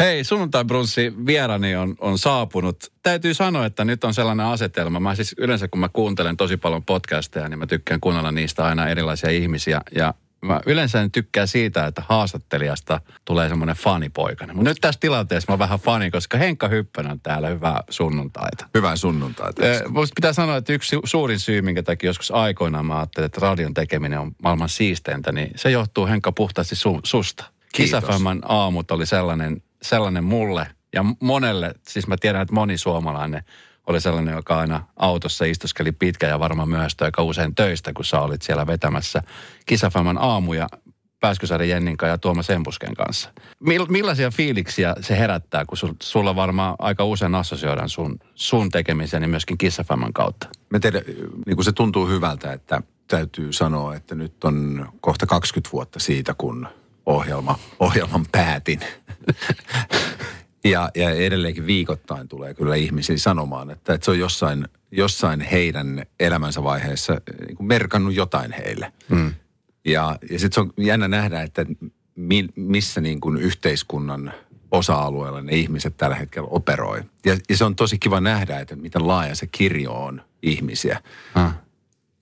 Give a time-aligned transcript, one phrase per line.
[0.00, 2.76] Hei, sunnuntai brunssi vierani on, on saapunut.
[3.02, 5.00] Täytyy sanoa, että nyt on sellainen asetelma.
[5.00, 8.88] Mä siis yleensä kun mä kuuntelen tosi paljon podcasteja, niin mä tykkään kuunnella niistä aina
[8.88, 9.80] erilaisia ihmisiä.
[9.94, 14.54] Ja mä yleensä en tykkää siitä, että haastattelijasta tulee semmoinen fanipoikana.
[14.54, 17.48] Mutta nyt tässä tilanteessa mä oon vähän fani, koska Henkka Hyppönen on täällä.
[17.48, 18.66] Hyvää sunnuntaita.
[18.74, 19.66] Hyvää sunnuntaita.
[19.66, 23.26] Eh, Musta pitää sanoa, että yksi su- suurin syy, minkä takia joskus aikoinaan mä ajattelin,
[23.26, 27.44] että radion tekeminen on maailman siisteintä, niin se johtuu Henkka puhtaasti su- susta.
[27.44, 28.00] Kiitos.
[28.00, 33.42] Kisafemman aamut oli sellainen, sellainen mulle ja monelle, siis mä tiedän, että moni suomalainen
[33.86, 38.20] oli sellainen, joka aina autossa istuskeli pitkä ja varmaan myöhästyi aika usein töistä, kun sä
[38.20, 39.22] olit siellä vetämässä
[39.66, 40.68] Kisafemman aamuja
[41.20, 43.30] Pääskysaaren Jennin ja Tuomas Empusken kanssa.
[43.60, 49.26] Mill, millaisia fiiliksiä se herättää, kun sul, sulla varmaan aika usein assosioidaan sun, sun tekemiseni
[49.26, 50.48] myöskin Kissafemman kautta?
[50.70, 51.02] Me tiedä,
[51.46, 56.34] niin kuin se tuntuu hyvältä, että täytyy sanoa, että nyt on kohta 20 vuotta siitä,
[56.34, 56.68] kun
[57.10, 58.80] ohjelma, ohjelman päätin.
[60.64, 66.06] ja, ja edelleenkin viikoittain tulee kyllä ihmisiä sanomaan, että, että se on jossain, jossain heidän
[66.20, 68.92] elämänsä vaiheessa niin kuin merkannut jotain heille.
[69.08, 69.34] Mm.
[69.84, 71.66] Ja, ja sitten se on jännä nähdä, että
[72.16, 74.32] mi, missä niin kuin yhteiskunnan
[74.70, 77.02] osa-alueella ne ihmiset tällä hetkellä operoi.
[77.24, 81.00] Ja, ja se on tosi kiva nähdä, että miten laaja se kirjo on ihmisiä.
[81.34, 81.54] Ah.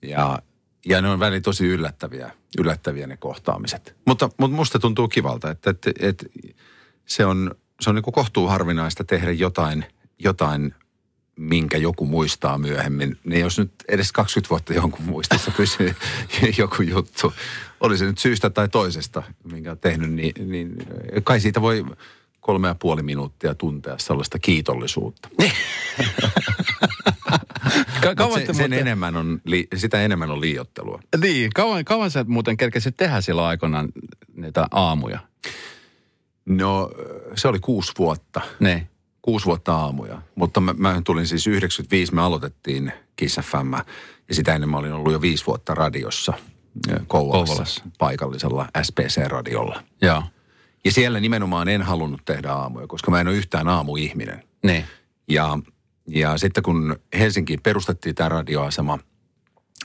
[0.01, 0.41] Ja,
[0.85, 3.95] ja ne on välillä tosi yllättäviä, yllättäviä ne kohtaamiset.
[4.05, 6.25] Mutta, mutta musta tuntuu kivalta, että, että, että
[7.05, 9.85] se on, se on niin kohtuu harvinaista tehdä jotain,
[10.19, 10.75] jotain,
[11.35, 13.19] minkä joku muistaa myöhemmin.
[13.23, 15.95] Niin jos nyt edes 20 vuotta jonkun muistissa pysyy
[16.57, 17.33] joku juttu,
[17.79, 20.75] oli se nyt syystä tai toisesta, minkä on tehnyt, niin, niin
[21.23, 21.85] kai siitä voi
[22.39, 25.29] kolme ja puoli minuuttia tuntea sellaista kiitollisuutta.
[28.01, 30.99] Ka- kauan se, sen muuten- enemmän on, li, sitä enemmän on liiottelua.
[31.21, 33.89] Niin, kauan, kauan sä muuten kerkesit tehdä silloin aikoinaan
[34.35, 35.19] niitä aamuja?
[36.45, 36.89] No
[37.35, 38.41] se oli kuusi vuotta.
[38.59, 38.87] Ne.
[39.21, 40.21] Kuusi vuotta aamuja.
[40.35, 43.73] Mutta mä, mä tulin siis 95, me aloitettiin Kiss FM.
[44.29, 46.33] Ja sitä ennen mä olin ollut jo viisi vuotta radiossa
[47.07, 47.83] Kouvolassa, Kouvolassa.
[47.97, 49.83] paikallisella SPC-radiolla.
[50.01, 50.23] Joo.
[50.85, 54.43] Ja siellä nimenomaan en halunnut tehdä aamuja, koska mä en ole yhtään aamuihminen.
[54.63, 54.85] Niin.
[55.29, 55.59] Ja,
[56.09, 58.99] ja sitten kun Helsinkiin perustettiin tämä radioasema,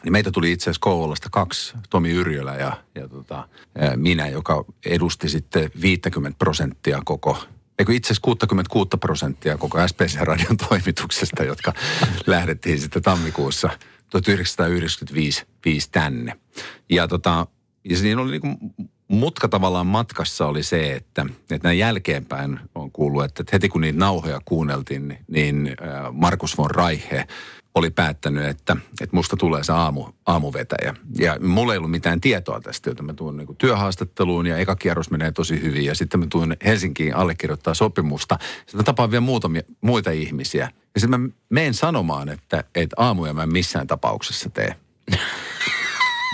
[0.04, 3.48] niin meitä tuli itse asiassa Kouvolasta kaksi, Tomi Yrjölä ja, ja tota,
[3.96, 7.44] minä, joka edusti sitten 50 prosenttia koko,
[7.78, 11.72] eikö itse asiassa 66 prosenttia koko SPC-radion toimituksesta, jotka
[12.26, 13.70] lähdettiin sitten tammikuussa
[14.10, 16.36] 1995 viisi tänne.
[16.90, 17.46] Ja, tota,
[17.84, 18.48] ja siinä oli niinku
[19.08, 23.98] mutka tavallaan matkassa oli se, että, että näin jälkeenpäin on kuullut, että heti kun niitä
[23.98, 25.76] nauhoja kuunneltiin, niin- niin
[26.12, 27.26] Markus von Reiche
[27.74, 30.94] oli päättänyt, että, että musta tulee se aamu, aamuvetäjä.
[31.18, 35.10] Ja mulla ei ollut mitään tietoa tästä, joten mä tuun niin työhaastatteluun ja eka kierros
[35.10, 35.84] menee tosi hyvin.
[35.84, 38.38] Ja sitten mä tuun Helsinkiin allekirjoittaa sopimusta.
[38.40, 40.70] Sitten mä tapaan vielä muutamia muita ihmisiä.
[40.94, 44.74] Ja sitten mä menen sanomaan, että, että aamuja mä en missään tapauksessa tee.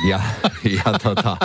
[0.08, 0.20] Ja,
[0.64, 1.36] ja, tota,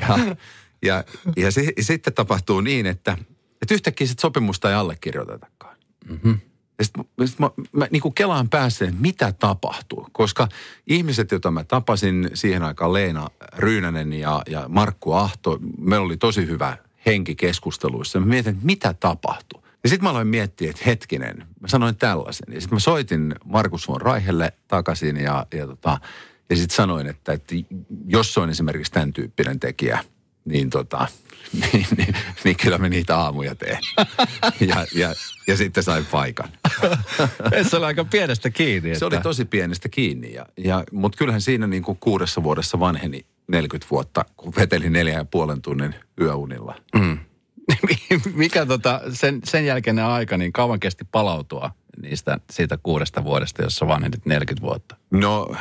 [0.00, 0.34] ja,
[0.82, 1.04] ja,
[1.36, 3.18] ja si, sitten tapahtuu niin, että,
[3.62, 5.76] että yhtäkkiä sit sopimusta ei allekirjoitetakaan.
[6.08, 6.38] Mm-hmm.
[6.78, 10.08] Ja sit, mä- sit mä, mä niin kuin kelaan päässä, että mitä tapahtuu.
[10.12, 10.48] Koska
[10.86, 16.46] ihmiset, joita mä tapasin siihen aikaan, Leena Ryynänen ja, ja Markku Ahto, meillä oli tosi
[16.46, 16.76] hyvä
[17.06, 18.20] henki keskusteluissa.
[18.20, 19.64] Mä mietin, että mitä tapahtuu.
[19.82, 22.54] Ja sitten mä aloin miettiä, että hetkinen, mä sanoin tällaisen.
[22.54, 26.00] Ja sitten mä soitin Markus von Raihelle takaisin ja, ja, tota,
[26.50, 27.54] ja sitten sanoin, että, että
[28.06, 30.04] jos on esimerkiksi tämän tyyppinen tekijä,
[30.44, 31.08] niin, tota,
[31.72, 32.14] niin, niin,
[32.44, 33.78] niin kyllä me niitä aamuja teen.
[34.60, 35.14] Ja, ja,
[35.46, 36.48] ja sitten sain paikan.
[37.68, 38.94] Se oli aika pienestä kiinni.
[38.98, 42.80] Se oli että- tosi pienestä kiinni, ja, ja, mutta kyllähän siinä niin kuin kuudessa vuodessa
[42.80, 46.74] vanheni 40 vuotta, kun vetelin neljän ja puolen tunnin yöunilla.
[48.34, 51.70] Mikä tota, sen, sen jälkeinen aika, niin kauan kesti palautua
[52.02, 54.96] niistä, siitä kuudesta vuodesta, jossa vanhenit 40 vuotta?
[55.10, 55.56] No,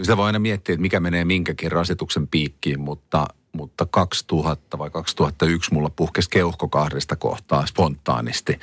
[0.00, 5.74] sitä voi aina miettiä, että mikä menee minkäkin rasituksen piikkiin, mutta, mutta 2000 vai 2001
[5.74, 8.58] mulla puhkesi keuhko kahdesta kohtaa spontaanisti.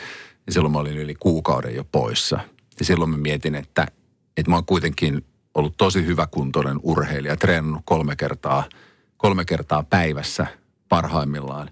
[0.48, 2.40] Ja silloin mä olin yli kuukauden jo poissa.
[2.80, 3.88] Ja silloin mä mietin, että,
[4.38, 8.64] että mä oon kuitenkin ollut tosi hyväkuntoinen urheilija, treenannut kolme kertaa,
[9.18, 10.48] kolme kertaa päivässä
[10.90, 11.70] parhaimmillaan.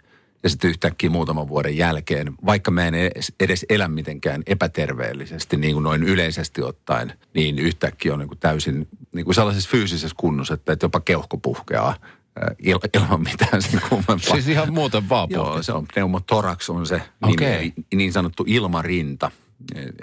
[0.48, 2.96] Ja sitten yhtäkkiä muutaman vuoden jälkeen, vaikka mä en
[3.40, 8.88] edes, elä mitenkään epäterveellisesti, niin kuin noin yleisesti ottaen, niin yhtäkkiä on niin kuin täysin
[9.14, 11.96] niin kuin sellaisessa fyysisessä kunnossa, että että jopa keuhko puhkeaa
[12.36, 14.18] ää, il, ilman mitään sen kummempaa.
[14.34, 17.60] Siis ihan muuten vaan Joo, se on pneumotorax on se Okei.
[17.60, 19.32] nimi, niin sanottu ilmarinta.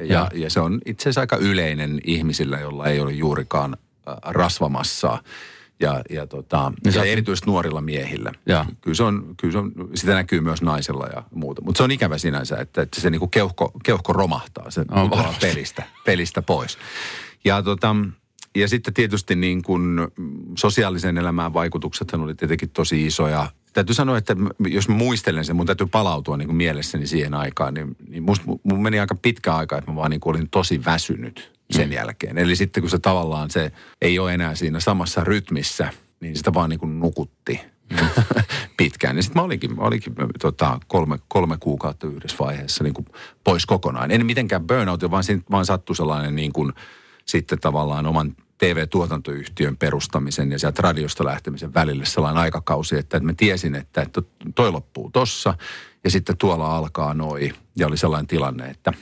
[0.08, 3.76] Ja, ja se on itse asiassa aika yleinen ihmisillä, jolla ei ole juurikaan
[4.08, 5.22] äh, rasvamassaa.
[5.80, 8.32] Ja, ja, tota, Niin ja sä- erityisesti nuorilla miehillä.
[8.46, 8.64] Joo.
[8.80, 11.62] Kyllä, se on, kyllä se on, sitä näkyy myös naisilla ja muuta.
[11.62, 14.70] Mutta se on ikävä sinänsä, että, että se niinku keuhko, keuhko romahtaa.
[14.70, 15.10] Se On
[15.40, 16.78] pelistä, pelistä pois.
[17.44, 17.96] Ja, tota,
[18.56, 19.98] ja sitten tietysti niin kuin
[20.58, 23.50] sosiaalisen elämään vaikutuksethan oli tietenkin tosi isoja.
[23.72, 24.36] Täytyy sanoa, että
[24.68, 28.82] jos muistelen sen, mun täytyy palautua niin kuin mielessäni siihen aikaan, niin, niin musta, mun
[28.82, 32.38] meni aika pitkä aika, että mä vaan niin olin tosi väsynyt sen jälkeen.
[32.38, 33.72] Eli sitten kun se tavallaan se
[34.02, 35.90] ei ole enää siinä samassa rytmissä,
[36.20, 37.60] niin sitä vaan niin kuin nukutti
[38.76, 39.16] pitkään.
[39.16, 43.06] Ja sitten mä olinkin, mä olinkin tota, kolme, kolme kuukautta yhdessä vaiheessa niin kuin
[43.44, 44.10] pois kokonaan.
[44.10, 46.72] En mitenkään burnout, vaan, siinä, vaan sattui sellainen niin kuin,
[47.24, 53.74] sitten tavallaan oman TV-tuotantoyhtiön perustamisen ja sieltä radiosta lähtemisen välille sellainen aikakausi, että mä tiesin,
[53.74, 54.06] että,
[54.54, 55.54] toi loppuu tossa
[56.04, 57.52] ja sitten tuolla alkaa noi.
[57.76, 58.92] Ja oli sellainen tilanne, että,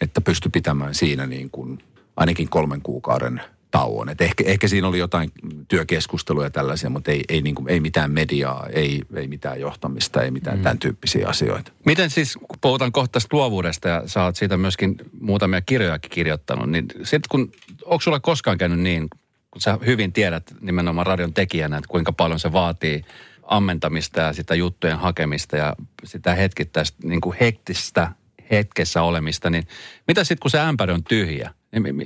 [0.00, 1.78] että pystyi pitämään siinä niin kuin
[2.16, 3.40] ainakin kolmen kuukauden
[3.72, 4.08] tauon.
[4.08, 5.32] Et ehkä, ehkä siinä oli jotain
[5.68, 10.22] työkeskusteluja ja tällaisia, mutta ei, ei, niin kuin, ei mitään mediaa, ei, ei mitään johtamista,
[10.22, 10.62] ei mitään mm.
[10.62, 11.72] tämän tyyppisiä asioita.
[11.86, 16.70] Miten siis, kun puhutaan kohta tästä luovuudesta ja sä oot siitä myöskin muutamia kirjojakin kirjoittanut,
[16.70, 17.52] niin sitten kun,
[17.84, 19.08] onko sulla koskaan käynyt niin,
[19.50, 23.04] kun sä hyvin tiedät nimenomaan radion tekijänä, että kuinka paljon se vaatii
[23.42, 28.12] ammentamista ja sitä juttujen hakemista ja sitä hetkittäistä niin kuin hektistä
[28.50, 29.64] hetkessä olemista, niin
[30.08, 31.54] mitä sitten kun se ämpäri on tyhjä,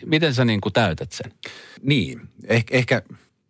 [0.07, 1.33] miten sä niin kuin täytät sen?
[1.83, 3.03] Niin, ehkä, ehkä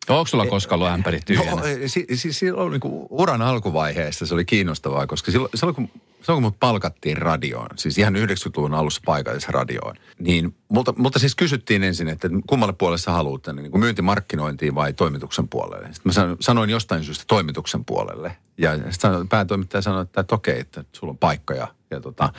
[0.08, 1.50] Onko sulla koskaan ollut ämpäri tyhjänä?
[1.50, 5.88] Joo, si, si, silloin niin kuin uran alkuvaiheessa se oli kiinnostavaa, koska silloin, silloin, kun,
[5.94, 11.82] silloin kun mut palkattiin radioon, siis ihan 90-luvun alussa paikallisradioon, niin multa, multa siis kysyttiin
[11.82, 15.86] ensin, että kummalle puolelle sä haluat tänne, niin kuin myyntimarkkinointiin vai toimituksen puolelle.
[15.86, 18.36] Sitten mä san- sanoin jostain syystä toimituksen puolelle.
[18.58, 22.32] Ja sitten päätoimittaja sanoi, että, että okei, että sulla on paikka ja, ja tota,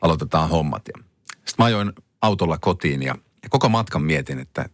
[0.00, 0.82] aloitetaan hommat.
[0.88, 1.92] Ja sitten mä ajoin
[2.24, 4.68] autolla kotiin ja, ja koko matkan mietin, että,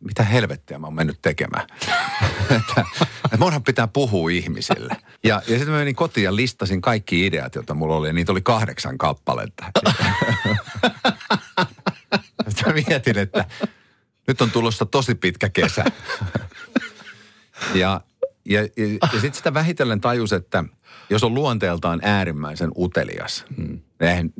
[0.00, 1.66] mitä helvettiä mä oon mennyt tekemään.
[2.56, 2.84] että,
[3.24, 4.96] että munhan pitää puhua ihmisille.
[5.24, 8.08] Ja, ja sitten mä menin kotiin ja listasin kaikki ideat, joita mulla oli.
[8.08, 9.64] Ja niitä oli kahdeksan kappaletta.
[12.48, 13.44] sitten mietin, että
[14.26, 15.84] nyt on tulossa tosi pitkä kesä.
[17.74, 18.00] ja
[18.44, 18.68] ja, ja,
[19.02, 20.64] ja sitten sitä vähitellen tajus, että
[21.10, 23.80] jos on luonteeltaan äärimmäisen utelias, hmm.
[24.00, 24.30] eihän,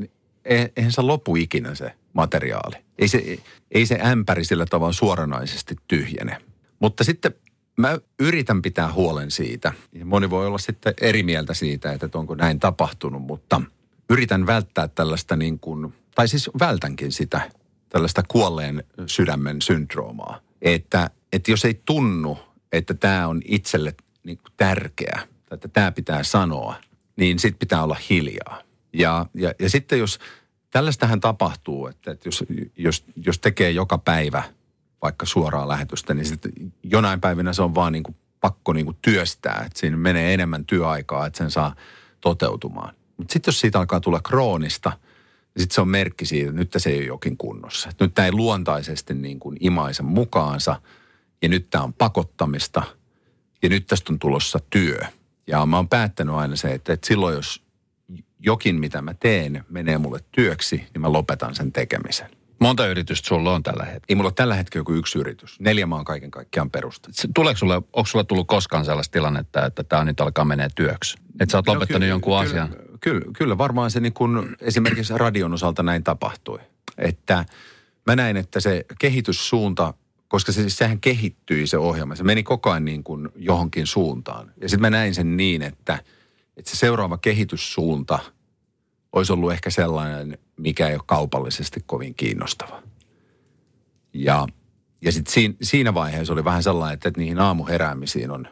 [0.45, 2.77] eihän se lopu ikinä se materiaali.
[2.99, 3.39] Ei se,
[3.71, 6.37] ei se ämpäri sillä tavalla suoranaisesti tyhjene.
[6.79, 7.35] Mutta sitten
[7.77, 9.73] mä yritän pitää huolen siitä.
[10.05, 13.63] Moni voi olla sitten eri mieltä siitä, että onko näin tapahtunut, mutta
[14.11, 17.51] yritän välttää tällaista niin kuin, tai siis vältänkin sitä,
[17.89, 20.41] tällaista kuolleen sydämen syndroomaa.
[20.63, 22.39] Että, että jos ei tunnu,
[22.73, 25.19] että tämä on itselle niin kuin tärkeä,
[25.49, 26.75] tai että tämä pitää sanoa,
[27.17, 28.63] niin sitten pitää olla hiljaa.
[28.93, 30.19] Ja, ja, ja sitten jos,
[30.71, 32.45] tällaistähän tapahtuu, että, että jos,
[32.77, 34.43] jos, jos tekee joka päivä
[35.03, 36.53] vaikka suoraa lähetystä, niin sitten
[36.83, 40.65] jonain päivinä se on vaan niin kuin pakko niin kuin työstää, että siinä menee enemmän
[40.65, 41.75] työaikaa, että sen saa
[42.21, 42.95] toteutumaan.
[43.17, 44.93] Mutta sitten jos siitä alkaa tulla kroonista,
[45.55, 47.89] niin sitten se on merkki siitä, että nyt se ei ole jokin kunnossa.
[47.89, 50.81] Että nyt tämä ei luontaisesti niin kuin imaise mukaansa
[51.43, 52.83] ja nyt tämä on pakottamista
[53.63, 55.01] ja nyt tästä on tulossa työ.
[55.47, 57.63] Ja mä oon päättänyt aina se, että, että silloin jos
[58.41, 62.31] jokin, mitä mä teen, menee mulle työksi, niin mä lopetan sen tekemisen.
[62.61, 64.05] Monta yritystä sulla on tällä hetkellä?
[64.09, 65.61] Ei mulla ole tällä hetkellä joku yksi yritys.
[65.61, 67.21] Neljä mä oon kaiken kaikkiaan perustettu.
[67.23, 71.19] Se- Tuleeko sulle, onko sulla tullut koskaan sellaista tilannetta, että tämä nyt alkaa menee työksi?
[71.41, 72.77] Että sä oot lopettanut No kyllä, jonkun kyllä, asian?
[73.01, 76.59] Kyllä, kyllä varmaan se niin kuin esimerkiksi radion osalta näin tapahtui.
[76.99, 77.45] Että
[78.07, 79.95] mä näin, että se kehityssuunta,
[80.29, 82.15] koska se, siis sehän kehittyi se ohjelma.
[82.15, 84.53] Se meni koko ajan niin kuin johonkin suuntaan.
[84.61, 85.99] Ja sitten mä näin sen niin, että,
[86.57, 88.19] että se seuraava kehityssuunta
[89.13, 92.83] olisi ollut ehkä sellainen, mikä ei ole kaupallisesti kovin kiinnostava.
[94.15, 94.47] Ja,
[95.03, 98.49] ja sitten siinä, siinä vaiheessa oli vähän sellainen, että, että niihin aamuheräämisiin on,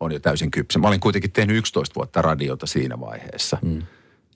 [0.00, 0.78] on jo täysin kypsä.
[0.78, 3.58] Mä olin kuitenkin tehnyt 11 vuotta radiota siinä vaiheessa.
[3.62, 3.82] Mm.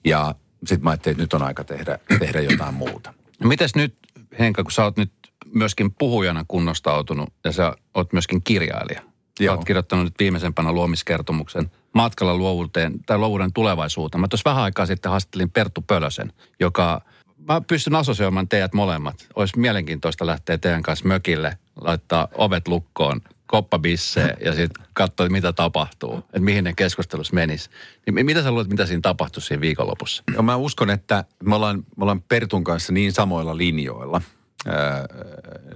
[0.05, 3.13] Ja sitten mä ajattelin, että nyt on aika tehdä, tehdä jotain muuta.
[3.39, 3.95] No mites nyt,
[4.39, 5.11] Henka, kun sä oot nyt
[5.53, 9.01] myöskin puhujana kunnostautunut ja sä oot myöskin kirjailija.
[9.37, 9.55] Sä Joo.
[9.55, 14.21] oot kirjoittanut nyt viimeisempänä luomiskertomuksen matkalla luovuuteen tai luovuuden tulevaisuuteen.
[14.21, 17.01] Mä tuossa vähän aikaa sitten haastattelin Perttu Pölösen, joka,
[17.47, 19.27] mä pystyn assosioimaan teidät molemmat.
[19.35, 25.53] Olisi mielenkiintoista lähteä teidän kanssa mökille, laittaa ovet lukkoon, koppa bissee ja sitten katsoa, mitä
[25.53, 27.69] tapahtuu, että mihin ne keskustelussa menis.
[28.05, 30.23] Niin mi- mitä sä luulet, mitä siinä tapahtuu siinä viikonlopussa?
[30.35, 34.21] Ja mä uskon, että me ollaan, me ollaan Pertun kanssa niin samoilla linjoilla
[34.67, 35.05] ää,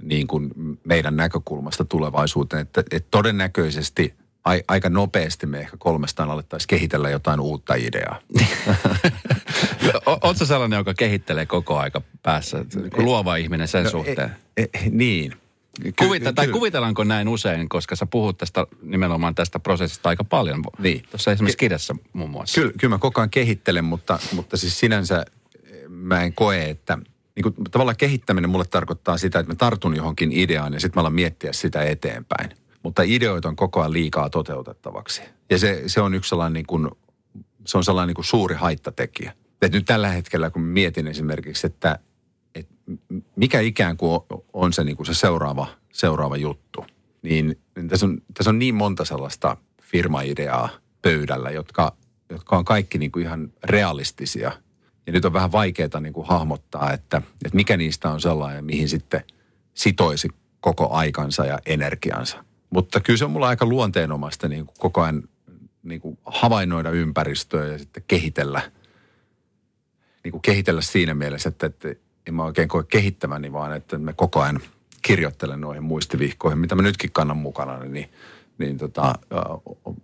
[0.02, 0.50] niin kuin
[0.84, 4.14] meidän näkökulmasta tulevaisuuteen, että, että todennäköisesti
[4.48, 8.20] ai, aika nopeasti me ehkä kolmestaan alettaisiin kehitellä jotain uutta ideaa.
[10.22, 12.64] Oletko sellainen, joka kehittelee koko aika päässä,
[12.96, 14.36] luova ihminen sen No, suhteen?
[14.56, 15.34] E, e, niin.
[15.98, 20.64] Kuvita, tai kuvitellaanko näin usein, koska sä puhut tästä nimenomaan tästä prosessista aika paljon.
[20.78, 21.02] Niin.
[21.10, 22.60] Tuossa esimerkiksi kirjassa muun muassa.
[22.60, 25.24] Kyllä, kyllä mä koko ajan kehittelen, mutta, mutta siis sinänsä
[25.88, 26.98] mä en koe, että
[27.36, 31.00] niin kuin, tavallaan kehittäminen mulle tarkoittaa sitä, että mä tartun johonkin ideaan ja sitten mä
[31.00, 32.50] alan miettiä sitä eteenpäin.
[32.82, 35.22] Mutta ideoita on koko ajan liikaa toteutettavaksi.
[35.50, 36.90] Ja se, se on yksi sellainen, niin kuin,
[37.66, 39.32] se on sellainen niin kuin suuri haittatekijä.
[39.62, 41.98] Et nyt tällä hetkellä, kun mietin esimerkiksi, että,
[42.54, 42.74] että
[43.36, 44.20] mikä ikään kuin
[44.52, 46.86] on se, niin kuin se seuraava, seuraava juttu,
[47.22, 50.68] niin, niin tässä, on, tässä on niin monta sellaista firmaideaa
[51.02, 51.96] pöydällä, jotka,
[52.30, 54.52] jotka on kaikki niin kuin ihan realistisia.
[55.06, 58.88] Ja nyt on vähän vaikeaa niin kuin hahmottaa, että, että mikä niistä on sellainen, mihin
[58.88, 59.24] sitten
[59.74, 60.28] sitoisi
[60.60, 62.44] koko aikansa ja energiansa.
[62.70, 65.22] Mutta kyllä se on mulla aika luonteenomaista niin kuin koko ajan
[65.82, 68.70] niin kuin havainnoida ympäristöä ja sitten kehitellä,
[70.24, 71.88] niin kuin kehitellä siinä mielessä, että, että
[72.26, 74.60] en mä oikein koe kehittämäni, vaan että me koko ajan
[75.02, 78.10] kirjoittelen noihin muistivihkoihin, mitä mä nytkin kannan mukana, niin,
[78.58, 79.14] niin tota,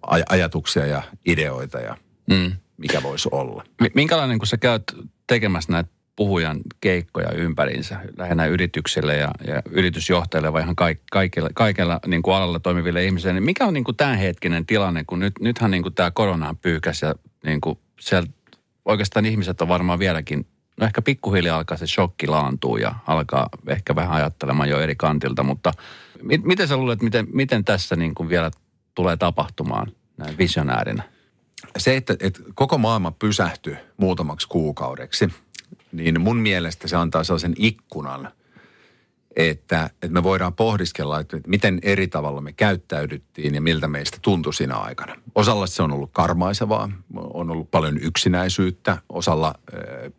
[0.06, 1.97] aj- ajatuksia ja ideoita ja
[2.30, 2.52] mm.
[2.76, 3.64] mikä voisi olla.
[3.94, 4.83] Minkälainen, kun sä käyt
[5.26, 12.00] tekemässä näitä puhujan keikkoja ympäriinsä, lähinnä yrityksille ja, ja yritysjohtajille vai ihan kaik, kaikilla, kaikilla
[12.06, 15.71] niin kuin alalla toimiville ihmisille, niin mikä on niin kuin tämänhetkinen tilanne, kun nyt, nythän
[15.71, 18.28] niin kuin tämä korona pyykäs ja niin kuin siellä
[18.85, 20.47] oikeastaan ihmiset on varmaan vieläkin,
[20.80, 25.42] no ehkä pikkuhiljaa alkaa se shokki laantua ja alkaa ehkä vähän ajattelemaan jo eri kantilta,
[25.42, 25.73] mutta
[26.23, 28.50] mit, miten sä luulet, miten, miten tässä niin kuin vielä
[28.94, 31.02] tulee tapahtumaan näin visionäärinä?
[31.78, 35.28] Se, että, että koko maailma pysähtyi muutamaksi kuukaudeksi–
[35.94, 38.30] niin mun mielestä se antaa sellaisen ikkunan,
[39.36, 44.54] että, että me voidaan pohdiskella, että miten eri tavalla me käyttäydyttiin ja miltä meistä tuntui
[44.54, 45.16] siinä aikana.
[45.34, 49.54] Osalla se on ollut karmaisevaa, on ollut paljon yksinäisyyttä, osalla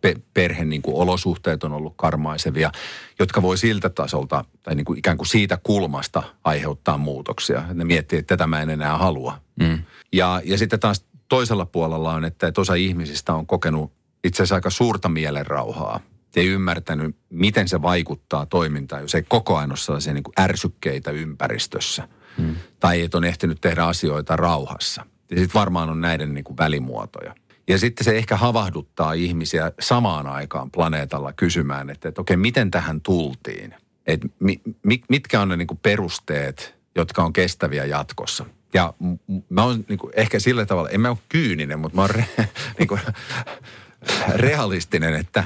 [0.01, 2.72] pe- perheen niin kuin olosuhteet on ollut karmaisevia,
[3.20, 7.63] jotka voi siltä tasolta tai niin kuin ikään kuin siitä kulmasta aiheuttaa muutoksia.
[7.74, 9.41] Ne miettii, että tätä mä en enää halua.
[9.60, 9.79] Mm.
[10.13, 13.91] Ja, ja sitten taas toisella puolella on, että, että osa ihmisistä on kokenut
[14.25, 16.00] itse asiassa aika suurta mielenrauhaa.
[16.36, 21.12] Ei ymmärtänyt, miten se vaikuttaa toimintaan, jos ei koko ajan ole sellaisia niin kuin ärsykkeitä
[21.12, 22.08] ympäristössä.
[22.38, 22.55] Hmm.
[22.79, 25.05] Tai et on ehtinyt tehdä asioita rauhassa.
[25.32, 27.36] Ja sitten varmaan on näiden niin kuin välimuotoja.
[27.67, 33.01] Ja sitten se ehkä havahduttaa ihmisiä samaan aikaan planeetalla kysymään, että, että okei, miten tähän
[33.01, 33.75] tultiin?
[34.08, 38.46] Et mi, mi, mitkä on ne niin kuin perusteet, jotka on kestäviä jatkossa?
[38.74, 38.94] Ja
[39.50, 42.25] mä oon niin kuin, ehkä sillä tavalla, en mä ole kyyninen, mutta mä oon re,
[42.79, 43.01] niin kuin,
[44.36, 45.44] realistinen, että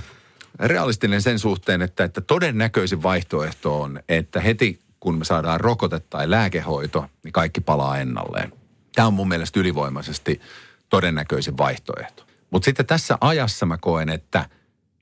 [0.59, 6.29] realistinen sen suhteen, että, että todennäköisin vaihtoehto on, että heti kun me saadaan rokote tai
[6.29, 8.53] lääkehoito, niin kaikki palaa ennalleen.
[8.95, 10.41] Tämä on mun mielestä ylivoimaisesti
[10.89, 12.23] todennäköisin vaihtoehto.
[12.51, 14.49] Mutta sitten tässä ajassa mä koen, että,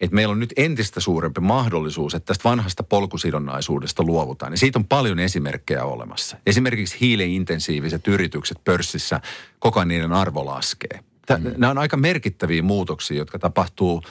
[0.02, 4.54] että meillä on nyt entistä suurempi mahdollisuus, että tästä vanhasta polkusidonnaisuudesta luovutaan.
[4.54, 6.38] Ja siitä on paljon esimerkkejä olemassa.
[6.46, 9.22] Esimerkiksi hiiliintensiiviset yritykset pörssissä,
[9.60, 11.00] koko ajan niiden arvo laskee.
[11.30, 11.54] Mm.
[11.58, 14.04] Nämä on aika merkittäviä muutoksia, jotka tapahtuu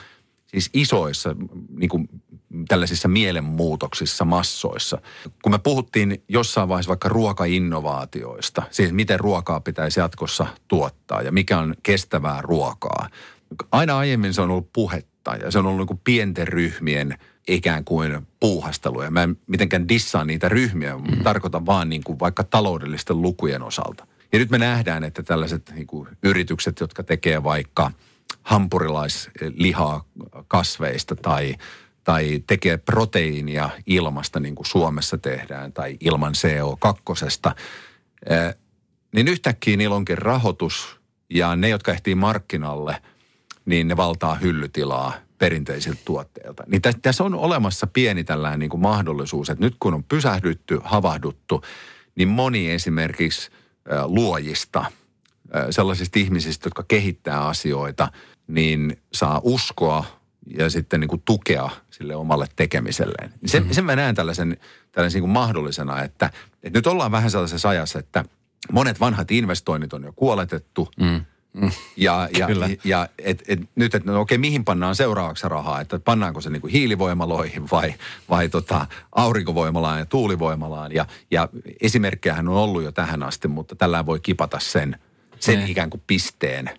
[0.47, 1.35] siis isoissa
[1.77, 2.09] niin kuin
[2.67, 5.01] tällaisissa mielenmuutoksissa, massoissa.
[5.43, 11.59] Kun me puhuttiin jossain vaiheessa vaikka ruokainnovaatioista, siis miten ruokaa pitäisi jatkossa tuottaa ja mikä
[11.59, 13.09] on kestävää ruokaa.
[13.71, 17.85] Aina aiemmin se on ollut puhetta ja se on ollut niin kuin pienten ryhmien ikään
[17.85, 19.11] kuin puuhasteluja.
[19.11, 21.23] Mä en mitenkään dissaa niitä ryhmiä, mm.
[21.23, 24.07] tarkoitan vaan niin kuin vaikka taloudellisten lukujen osalta.
[24.31, 27.91] Ja nyt me nähdään, että tällaiset niin kuin, yritykset, jotka tekee vaikka
[28.43, 30.05] hampurilaislihaa
[30.47, 31.55] kasveista tai,
[32.03, 37.53] tai tekee proteiinia ilmasta, niin kuin Suomessa tehdään, tai ilman CO2,
[39.11, 43.01] niin yhtäkkiä niillä onkin rahoitus ja ne, jotka ehtii markkinalle,
[43.65, 46.63] niin ne valtaa hyllytilaa perinteisiltä tuotteilta.
[46.67, 51.61] Niin tässä on olemassa pieni tällainen niin kuin mahdollisuus, että nyt kun on pysähdytty, havahduttu,
[52.15, 53.51] niin moni esimerkiksi–
[54.05, 54.85] luojista,
[55.69, 58.11] sellaisista ihmisistä, jotka kehittää asioita,
[58.47, 60.05] niin saa uskoa
[60.57, 63.33] ja sitten niin kuin tukea sille omalle tekemiselleen.
[63.45, 63.73] Sen, mm-hmm.
[63.73, 64.57] sen mä näen tällaisen,
[64.91, 66.29] tällaisen niin kuin mahdollisena, että,
[66.63, 68.25] että nyt ollaan vähän sellaisessa ajassa, että
[68.71, 70.89] monet vanhat investoinnit on jo kuoletettu.
[70.99, 71.25] Mm
[71.57, 71.71] Mm.
[71.95, 72.47] Ja, ja,
[72.83, 75.81] ja et, et, nyt, että no okei, mihin pannaan seuraavaksi rahaa?
[75.81, 77.93] Että pannaanko se niin kuin hiilivoimaloihin vai,
[78.29, 80.91] vai tota, aurinkovoimalaan ja tuulivoimalaan?
[80.91, 81.49] Ja, ja
[81.81, 84.99] esimerkkejähän on ollut jo tähän asti, mutta tällä voi kipata sen,
[85.39, 85.65] sen ne.
[85.69, 86.69] ikään kuin pisteen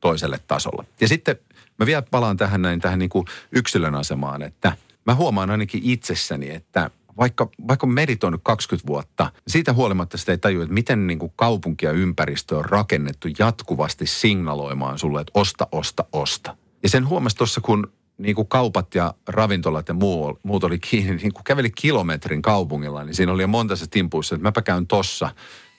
[0.00, 0.84] toiselle tasolle.
[1.00, 1.36] Ja sitten
[1.78, 6.50] mä vielä palaan tähän näin tähän niin kuin yksilön asemaan, että mä huomaan ainakin itsessäni,
[6.50, 11.32] että vaikka, vaikka meditoinut 20 vuotta, siitä huolimatta sitä ei tajua, että miten niin kuin
[11.36, 16.56] kaupunki ja ympäristö on rakennettu jatkuvasti signaloimaan sulle, että osta, osta, osta.
[16.82, 21.16] Ja sen huomasi tuossa, kun niin kuin kaupat ja ravintolat ja muu, muut oli kiinni,
[21.16, 24.86] niin kun käveli kilometrin kaupungilla, niin siinä oli jo monta se timpuissa, että mäpä käyn
[24.86, 25.30] tossa,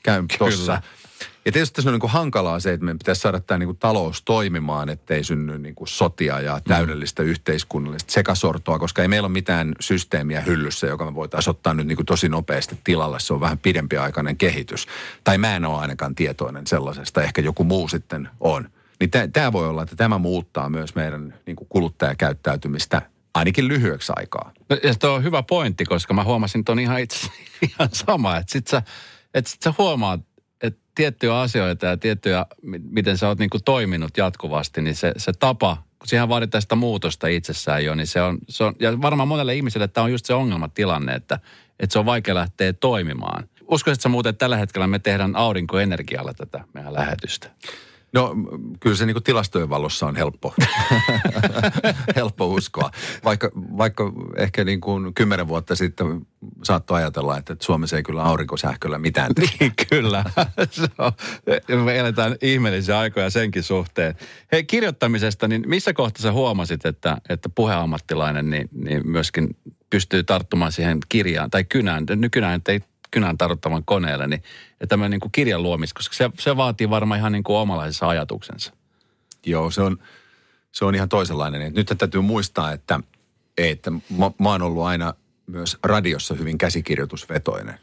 [0.03, 0.81] käyn tossa.
[1.47, 3.77] Ja tietysti se on niin kuin hankalaa se, että meidän pitäisi saada tämä niin kuin
[3.77, 7.29] talous toimimaan, ettei synny niin kuin sotia ja täydellistä mm.
[7.29, 11.95] yhteiskunnallista sekasortoa, koska ei meillä ole mitään systeemiä hyllyssä, joka me voitaisiin ottaa nyt niin
[11.95, 13.19] kuin tosi nopeasti tilalle.
[13.19, 14.87] Se on vähän pidempiaikainen kehitys.
[15.23, 18.69] Tai mä en ole ainakaan tietoinen sellaisesta, ehkä joku muu sitten on.
[18.99, 23.01] Niin tämä voi olla, että tämä muuttaa myös meidän niin kuin kuluttajakäyttäytymistä
[23.33, 24.51] ainakin lyhyeksi aikaa.
[24.69, 27.27] No, ja se on hyvä pointti, koska mä huomasin ton ihan itse
[27.69, 28.81] ihan sama, että sit sä,
[29.33, 30.21] että sit sä huomaat,
[30.61, 32.45] että tiettyjä asioita ja tiettyjä,
[32.89, 37.27] miten sä oot niin toiminut jatkuvasti, niin se, se tapa, kun siihen vaaditaan sitä muutosta
[37.27, 40.33] itsessään jo, niin se on, se on, ja varmaan monelle ihmiselle tämä on just se
[40.33, 41.39] ongelmatilanne, että,
[41.79, 43.49] että se on vaikea lähteä toimimaan.
[43.71, 47.49] Uskoisitko muuten, että tällä hetkellä me tehdään aurinkoenergialla tätä meidän lähetystä?
[48.17, 48.35] No
[48.79, 50.53] kyllä se niin tilastojen valossa on helppo,
[52.15, 52.91] helppo uskoa.
[53.23, 56.27] Vaikka, vaikka ehkä niin kuin kymmenen vuotta sitten
[56.63, 59.31] saattoi ajatella, että Suomessa ei kyllä aurinkosähköllä mitään.
[59.59, 60.23] Niin kyllä.
[61.85, 64.15] Me eletään ihmeellisiä aikoja senkin suhteen.
[64.51, 69.57] Hei kirjoittamisesta, niin missä kohtaa sä huomasit, että, että puheammattilainen niin, niin myöskin
[69.89, 72.05] pystyy tarttumaan siihen kirjaan tai kynään.
[72.15, 74.43] Nykyään ei kynän tarvittavan koneelle, niin
[74.89, 78.73] tämä niin kuin kirjan luomista, koska se, se vaatii varmaan ihan niin kuin omalaisensa ajatuksensa.
[79.45, 79.97] Joo, se on,
[80.71, 81.73] se on ihan toisenlainen.
[81.73, 82.99] Nyt täytyy muistaa, että,
[83.57, 85.13] että mä, mä oon ollut aina
[85.47, 87.79] myös radiossa hyvin käsikirjoitusvetoinen.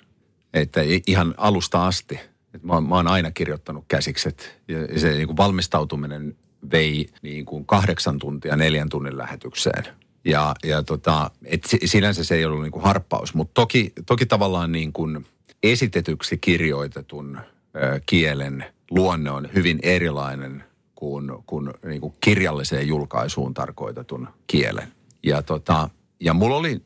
[0.54, 2.21] Että ihan alusta asti.
[2.54, 6.37] Että mä, mä oon aina kirjoittanut käsikset ja se niin kuin valmistautuminen
[6.71, 9.85] vei niin kuin kahdeksan tuntia neljän tunnin lähetykseen–
[10.25, 14.73] ja, ja tota, et sinänsä se ei ollut niin kuin harppaus, mutta toki, toki tavallaan
[14.73, 15.26] niin kuin
[15.62, 17.38] esitetyksi kirjoitetun
[17.76, 20.64] ö, kielen luonne on hyvin erilainen
[20.95, 24.93] kuin, kuin, niin kuin kirjalliseen julkaisuun tarkoitetun kielen.
[25.23, 25.88] Ja, tota,
[26.21, 26.83] ja mulla oli,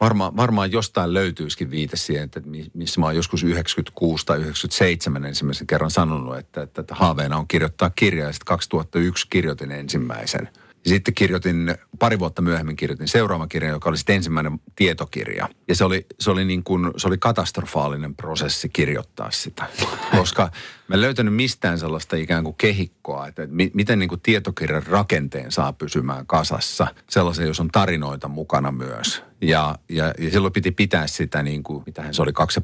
[0.00, 2.40] varmaan, varmaan jostain löytyisikin viite siihen, että
[2.74, 7.48] missä mä oon joskus 96 tai 97 ensimmäisen kerran sanonut, että, että, että haaveena on
[7.48, 10.48] kirjoittaa kirja ja sitten 2001 kirjoitin ensimmäisen–
[10.86, 15.48] ja sitten kirjoitin, pari vuotta myöhemmin kirjoitin seuraavan kirjan, joka oli sitten ensimmäinen tietokirja.
[15.68, 19.66] Ja se oli, se oli, niin kuin, se oli katastrofaalinen prosessi kirjoittaa sitä,
[20.18, 20.50] koska
[20.88, 23.42] mä en löytänyt mistään sellaista ikään kuin kehikkoa, että
[23.74, 26.86] miten niin kuin tietokirjan rakenteen saa pysymään kasassa.
[27.10, 29.22] Sellaisen, jos on tarinoita mukana myös.
[29.40, 32.60] Ja, ja, ja silloin piti pitää sitä niin kuin, mitähän se oli, kaksi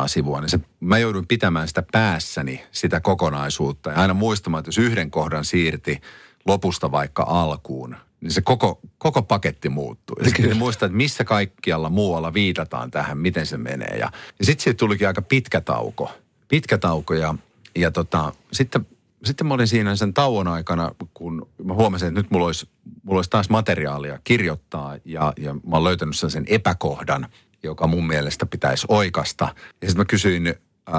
[0.00, 0.40] ja sivua.
[0.40, 3.90] Niin se, mä jouduin pitämään sitä päässäni, sitä kokonaisuutta.
[3.90, 6.00] Ja aina muistamaan, että jos yhden kohdan siirti
[6.46, 10.16] lopusta vaikka alkuun, niin se koko, koko paketti muuttuu.
[10.18, 13.96] Ja sitten muistaa, että missä kaikkialla muualla viitataan tähän, miten se menee.
[13.98, 16.10] Ja, ja sitten siitä tulikin aika pitkä tauko.
[16.48, 17.34] Pitkä tauko ja,
[17.76, 18.86] ja tota, sitten,
[19.24, 22.68] sitten mä olin siinä sen tauon aikana, kun mä huomasin, että nyt mulla olisi,
[23.02, 27.28] mulla olisi taas materiaalia kirjoittaa ja, ja mä oon löytänyt sen epäkohdan,
[27.62, 29.44] joka mun mielestä pitäisi oikasta.
[29.82, 30.94] Ja sitten mä kysyin äh,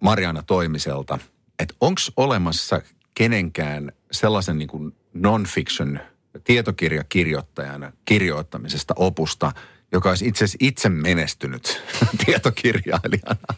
[0.00, 1.18] Mariana Toimiselta,
[1.58, 2.82] että onko olemassa
[3.18, 6.00] kenenkään sellaisen niin kuin non-fiction
[6.44, 9.52] tietokirjakirjoittajana kirjoittamisesta opusta,
[9.92, 11.82] joka olisi itse asiassa itse menestynyt
[12.26, 13.54] tietokirjailijana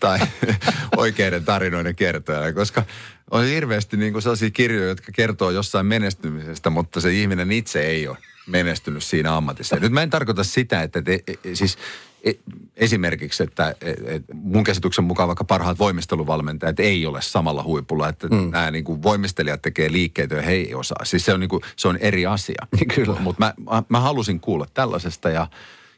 [0.00, 0.18] tai
[0.96, 2.82] oikeiden tarinoiden kertojana, koska
[3.30, 8.08] on hirveästi niin kuin sellaisia kirjoja, jotka kertoo jossain menestymisestä, mutta se ihminen itse ei
[8.08, 9.76] ole menestynyt siinä ammatissa.
[9.76, 11.20] Nyt mä en tarkoita sitä, että te,
[11.54, 11.78] siis
[12.24, 12.32] E,
[12.76, 18.50] esimerkiksi, että et, mun käsityksen mukaan vaikka parhaat voimisteluvalmentajat ei ole samalla huipulla, että mm.
[18.50, 21.04] nämä niin kuin voimistelijat tekee liikkeitä ja he ei osaa.
[21.04, 22.66] Siis se on, niin kuin, se on eri asia.
[22.94, 23.20] Kyllä.
[23.20, 25.48] Mutta mä, mä, mä halusin kuulla tällaisesta ja,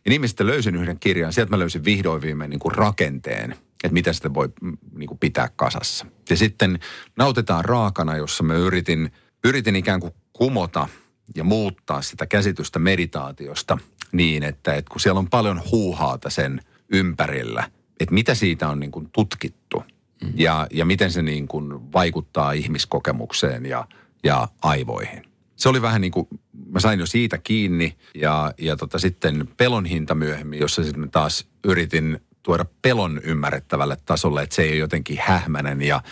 [0.05, 1.33] ja niin sitten löysin yhden kirjan.
[1.33, 5.19] Sieltä mä löysin vihdoin viimein niin kuin rakenteen, että mitä sitä voi mm, niin kuin
[5.19, 6.07] pitää kasassa.
[6.31, 6.79] Ja sitten
[7.17, 9.13] nautetaan raakana, jossa mä yritin,
[9.45, 10.89] yritin ikään kuin kumota
[11.35, 13.79] ja muuttaa sitä käsitystä meditaatiosta–
[14.13, 16.61] niin, että, että kun siellä on paljon huuhaata sen
[16.93, 19.85] ympärillä, että mitä siitä on niin kuin tutkittu
[20.23, 20.33] mm.
[20.35, 23.87] ja, ja miten se niin kuin vaikuttaa ihmiskokemukseen ja,
[24.25, 25.23] ja aivoihin.
[25.57, 26.29] Se oli vähän niin kuin,
[26.71, 31.49] mä sain jo siitä kiinni ja, ja tota sitten pelon hinta myöhemmin, jossa sitten taas
[31.65, 36.03] yritin tuoda pelon ymmärrettävälle tasolle, että se ei ole jotenkin hähmänen ja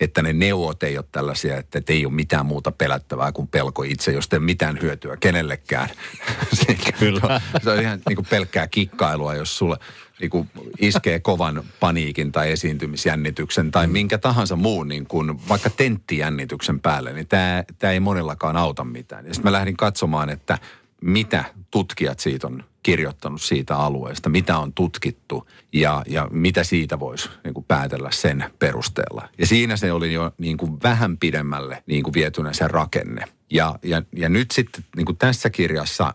[0.00, 4.12] että ne neuvot ei ole tällaisia, että ei ole mitään muuta pelättävää kuin pelko itse,
[4.12, 5.88] jos ei mitään hyötyä kenellekään.
[6.52, 7.40] se, Kyllä.
[7.62, 9.76] se on ihan niin kuin pelkkää kikkailua, jos sulle
[10.20, 13.92] niin kuin iskee kovan paniikin tai esiintymisjännityksen tai mm.
[13.92, 19.26] minkä tahansa muun, niin kuin vaikka tenttijännityksen päälle, niin tämä, tämä ei monellakaan auta mitään.
[19.26, 20.58] Ja sitten mä lähdin katsomaan, että
[21.00, 27.28] mitä tutkijat siitä on kirjoittanut siitä alueesta, mitä on tutkittu ja, ja mitä siitä voisi
[27.44, 29.28] niin kuin päätellä sen perusteella.
[29.38, 33.24] Ja siinä se oli jo niin kuin vähän pidemmälle niin kuin vietynä se rakenne.
[33.50, 36.14] Ja, ja, ja nyt sitten niin kuin tässä kirjassa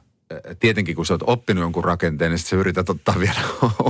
[0.59, 3.41] tietenkin kun sä oot oppinut jonkun rakenteen, niin sä yrität ottaa vielä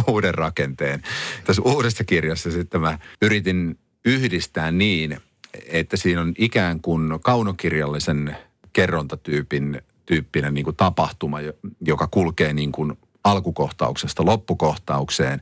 [0.07, 1.03] uuden rakenteen.
[1.43, 5.17] Tässä uudessa kirjassa sitten mä yritin yhdistää niin,
[5.65, 8.37] että siinä on ikään kuin kaunokirjallisen
[8.73, 11.37] kerrontatyypin tyyppinen niin kuin tapahtuma,
[11.81, 15.41] joka kulkee niin kuin alkukohtauksesta loppukohtaukseen.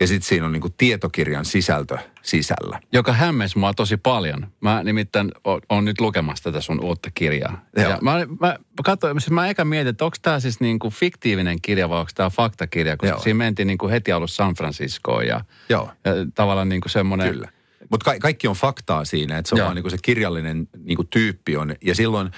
[0.00, 2.80] Ja sitten siinä on niin kuin tietokirjan sisältö sisällä.
[2.92, 4.46] Joka hämmensi mua tosi paljon.
[4.60, 5.32] Mä nimittäin
[5.68, 7.64] oon nyt lukemassa tätä sun uutta kirjaa.
[7.76, 7.90] Joo.
[7.90, 11.60] Ja mä, mä, katsoin, siis mä eka mietin, että onko tämä siis niin kuin fiktiivinen
[11.62, 13.22] kirja vai onko tämä faktakirja, koska Joo.
[13.22, 15.90] siinä mentiin niin kuin heti alussa San Franciscoon ja, Joo.
[16.04, 17.32] ja tavallaan niin kuin semmoinen...
[17.32, 17.48] Kyllä.
[17.90, 20.96] Mutta ka- kaikki on faktaa siinä, että se on vaan niin kuin se kirjallinen niin
[20.96, 21.76] kuin tyyppi on.
[21.82, 22.30] Ja silloin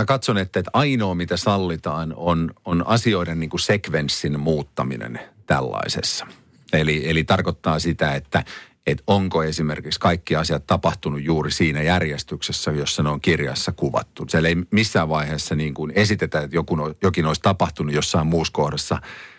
[0.00, 6.26] mä katson, että, että ainoa mitä sallitaan on, on asioiden niin kuin sekvenssin muuttaminen tällaisessa.
[6.72, 8.44] Eli, eli tarkoittaa sitä, että,
[8.86, 14.26] että onko esimerkiksi kaikki asiat tapahtunut juuri siinä järjestyksessä, jossa ne on kirjassa kuvattu.
[14.28, 18.98] Siellä ei missään vaiheessa niin kuin esitetä, että joku, jokin olisi tapahtunut jossain muussa kohdassa,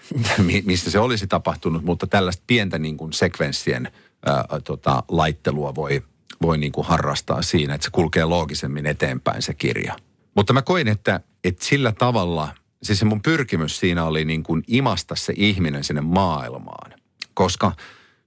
[0.66, 3.92] missä se olisi tapahtunut, mutta tällaista pientä niin kuin sekvenssien
[4.26, 6.04] ää, tota, laittelua voi,
[6.42, 9.96] voi niin kuin harrastaa siinä, että se kulkee loogisemmin eteenpäin se kirja.
[10.36, 14.64] Mutta mä koin, että, että sillä tavalla, siis se mun pyrkimys siinä oli niin kuin
[14.68, 16.94] imasta se ihminen sinne maailmaan.
[17.34, 17.72] Koska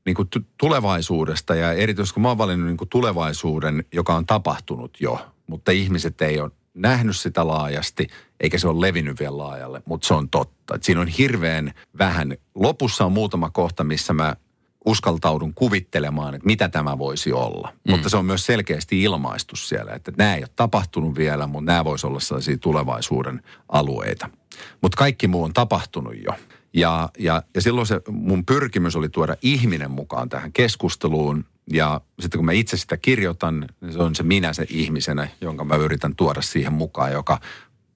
[0.06, 5.00] niin kuin tulevaisuudesta ja erityisesti kun mä oon valinnut niin kuin tulevaisuuden, joka on tapahtunut
[5.00, 8.06] jo, mutta ihmiset ei ole nähnyt sitä laajasti,
[8.40, 10.74] eikä se ole levinnyt vielä laajalle, mutta se on totta.
[10.74, 12.36] Et siinä on hirveän vähän.
[12.54, 14.36] Lopussa on muutama kohta, missä mä
[14.84, 17.72] uskaltaudun kuvittelemaan, että mitä tämä voisi olla.
[17.84, 17.90] Mm.
[17.90, 21.84] Mutta se on myös selkeästi ilmaistu siellä, että nämä ei ole tapahtunut vielä, mutta nämä
[21.84, 24.30] voisi olla sellaisia tulevaisuuden alueita.
[24.80, 26.32] Mutta kaikki muu on tapahtunut jo.
[26.72, 31.44] Ja, ja, ja silloin se mun pyrkimys oli tuoda ihminen mukaan tähän keskusteluun.
[31.72, 35.64] Ja sitten kun mä itse sitä kirjoitan, niin se on se minä se ihmisenä, jonka
[35.64, 37.40] mä yritän tuoda siihen mukaan, joka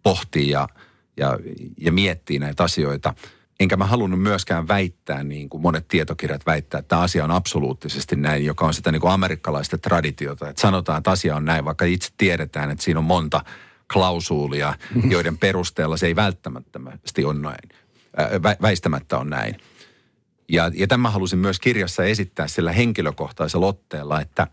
[0.02, 0.68] pohtii ja,
[1.16, 1.38] ja,
[1.76, 3.14] ja miettii näitä asioita–
[3.60, 8.16] Enkä mä halunnut myöskään väittää, niin kuin monet tietokirjat väittää, että tämä asia on absoluuttisesti
[8.16, 10.48] näin, joka on sitä niin kuin amerikkalaista traditiota.
[10.48, 13.44] Että sanotaan, että asia on näin, vaikka itse tiedetään, että siinä on monta
[13.92, 14.74] klausuulia,
[15.10, 16.80] joiden perusteella se ei välttämättä
[17.24, 17.68] ole näin.
[18.42, 19.56] Vä, väistämättä on näin.
[20.48, 24.46] Ja, ja tämä halusin myös kirjassa esittää sillä henkilökohtaisella otteella, että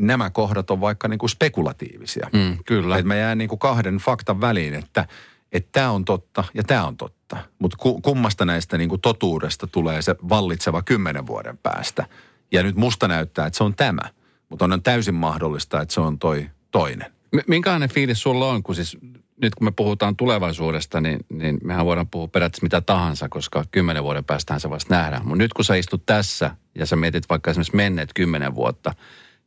[0.00, 2.30] nämä kohdat on vaikka niin kuin spekulatiivisia.
[2.32, 2.96] Mm, kyllä.
[2.96, 5.06] Että mä jään niin kuin kahden faktan väliin, että–
[5.52, 7.36] että tämä on totta ja tämä on totta.
[7.58, 12.06] Mutta kummasta näistä niin kuin totuudesta tulee se vallitseva kymmenen vuoden päästä.
[12.52, 14.02] Ja nyt musta näyttää, että se on tämä.
[14.48, 17.12] Mutta on täysin mahdollista, että se on toi toinen.
[17.46, 18.98] Minkälainen fiilis sulla on, kun siis
[19.42, 24.02] nyt kun me puhutaan tulevaisuudesta, niin, niin mehän voidaan puhua periaatteessa mitä tahansa, koska kymmenen
[24.02, 25.22] vuoden päästään se vasta nähdään.
[25.22, 28.94] Mutta nyt kun sä istut tässä ja sä mietit vaikka esimerkiksi menneet kymmenen vuotta,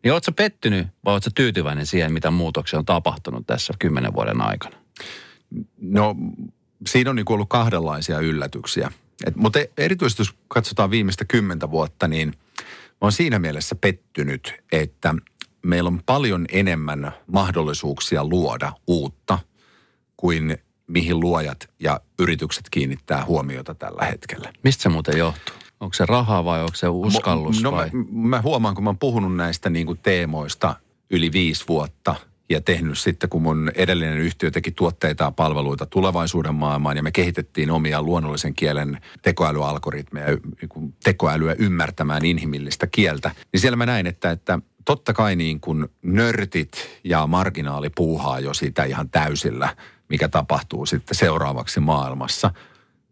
[0.04, 4.14] niin ootko sä pettynyt vai ootko sä tyytyväinen siihen, mitä muutoksia on tapahtunut tässä kymmenen
[4.14, 4.76] vuoden aikana?
[5.78, 6.16] No
[6.88, 8.92] siinä on niin ollut kahdenlaisia yllätyksiä.
[9.26, 12.34] Et, mutta erityisesti jos katsotaan viimeistä kymmentä vuotta, niin
[12.70, 15.16] mä oon siinä mielessä pettynyt, että
[15.66, 19.40] meillä on paljon enemmän mahdollisuuksia luoda uutta
[20.18, 24.54] kuin mihin luojat ja yritykset kiinnittää huomiota tällä hetkellä.
[24.64, 25.56] Mistä se muuten johtuu?
[25.80, 27.64] Onko se raha vai onko se uskallus?
[27.64, 27.90] No, vai?
[27.94, 30.76] Mä, mä huomaan, kun mä oon puhunut näistä niin kuin teemoista
[31.10, 32.16] yli viisi vuotta–
[32.52, 37.12] ja tehnyt sitten, kun mun edellinen yhtiö teki tuotteita ja palveluita tulevaisuuden maailmaan ja me
[37.12, 40.38] kehitettiin omia luonnollisen kielen tekoälyalgoritmeja,
[41.04, 47.00] tekoälyä ymmärtämään inhimillistä kieltä, niin siellä mä näin, että, että totta kai niin kuin nörtit
[47.04, 49.76] ja marginaali puuhaa jo sitä ihan täysillä,
[50.10, 52.52] mikä tapahtuu sitten seuraavaksi maailmassa.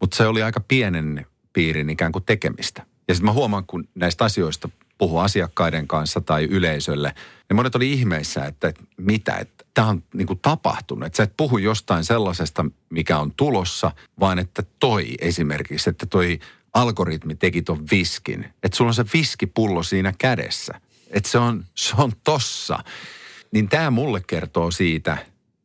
[0.02, 2.86] Mutta se oli aika pienen piirin ikään kuin tekemistä.
[3.08, 7.14] Ja sitten mä huomaan, kun näistä asioista puhua asiakkaiden kanssa tai yleisölle.
[7.50, 11.06] Ja monet oli ihmeissä, että, mitä, että tämä on niin kuin tapahtunut.
[11.08, 16.40] Että sä et puhu jostain sellaisesta, mikä on tulossa, vaan että toi esimerkiksi, että toi
[16.74, 18.46] algoritmi teki ton viskin.
[18.64, 20.82] Että sulla on se viskipullo siinä kädessä.
[21.10, 22.80] Että se on, se on tossa.
[23.52, 25.18] Niin tämä mulle kertoo siitä,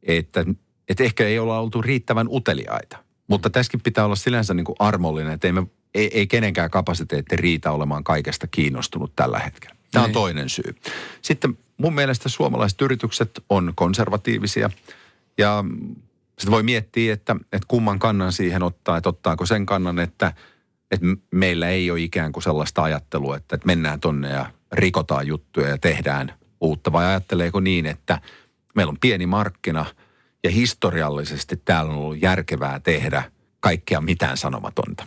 [0.03, 0.45] että,
[0.89, 2.97] että ehkä ei olla oltu riittävän uteliaita.
[3.27, 7.37] Mutta tässäkin pitää olla sillänsä niin kuin armollinen, että ei me ei, ei kenenkään kapasiteetti
[7.37, 9.77] riitä olemaan kaikesta kiinnostunut tällä hetkellä.
[9.93, 10.15] Tämä on niin.
[10.15, 10.75] toinen syy.
[11.23, 14.71] Sitten mun mielestä suomalaiset yritykset on konservatiivisia
[15.39, 15.65] ja
[16.39, 20.33] sitten voi miettiä, että, että kumman kannan siihen ottaa, että ottaako sen kannan, että,
[20.91, 25.69] että meillä ei ole ikään kuin sellaista ajattelua, että, että mennään tonne ja rikotaan juttuja
[25.69, 28.21] ja tehdään uutta, vai ajatteleeko niin, että
[28.75, 29.87] meillä on pieni markkina
[30.45, 33.23] ja historiallisesti täällä on ollut järkevää tehdä
[33.65, 35.05] kaikkea mitään sanomatonta.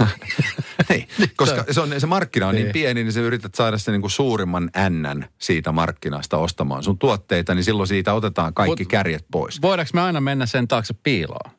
[0.90, 3.92] Ei, koska se, on, se markkina on niin, niin pieni, niin sä yrität saada sen
[3.92, 8.90] niin kuin suurimman ännän siitä markkinasta ostamaan sun tuotteita, niin silloin siitä otetaan kaikki Mut,
[8.90, 9.62] kärjet pois.
[9.62, 11.50] Voidaanko me aina mennä sen taakse piiloon?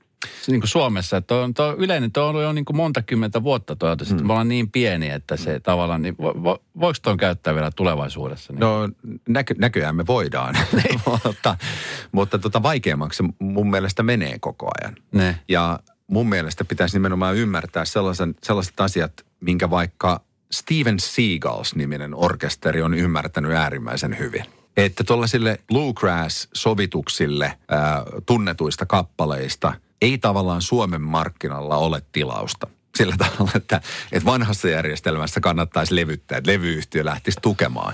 [0.48, 3.76] niin kuin Suomessa, että on, tuo yleinen, tuo on jo niin kuin monta kymmentä vuotta
[3.76, 4.28] tuo, että hmm.
[4.28, 5.62] me ollaan niin pieni, että se hmm.
[5.62, 8.54] tavallaan, niin vo, vo, voiko tuon käyttää vielä tulevaisuudessa?
[8.54, 8.60] Niin?
[8.60, 8.90] No
[9.28, 11.02] näkö, näköjään me voidaan, niin.
[11.24, 11.58] mutta,
[12.12, 14.96] mutta tota vaikeammaksi mun mielestä menee koko ajan.
[15.12, 15.40] Ne.
[15.48, 22.94] Ja mun mielestä pitäisi nimenomaan ymmärtää sellaisen, sellaiset asiat, minkä vaikka Steven Seagals-niminen orkesteri on
[22.94, 24.46] ymmärtänyt äärimmäisen hyvin.
[24.78, 33.82] Että tuollaisille bluegrass-sovituksille ää, tunnetuista kappaleista ei tavallaan Suomen markkinalla ole tilausta sillä tavalla, että,
[34.12, 37.94] että vanhassa järjestelmässä kannattaisi levyttää, että levyyhtiö lähtisi tukemaan.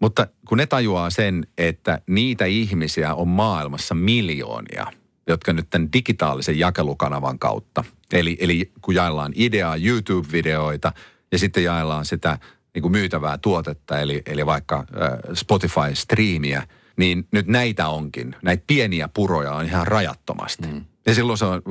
[0.00, 4.86] Mutta kun ne tajuaa sen, että niitä ihmisiä on maailmassa miljoonia–
[5.32, 10.92] jotka nyt tämän digitaalisen jakelukanavan kautta, eli, eli kun jaellaan ideaa, YouTube-videoita
[11.32, 12.38] ja sitten jaellaan sitä
[12.74, 14.86] niin kuin myytävää tuotetta, eli, eli vaikka äh,
[15.34, 16.62] Spotify-striimiä,
[17.00, 18.36] niin nyt näitä onkin.
[18.42, 20.66] Näitä pieniä puroja on ihan rajattomasti.
[20.66, 20.84] Mm.
[21.06, 21.62] Ja silloin se on,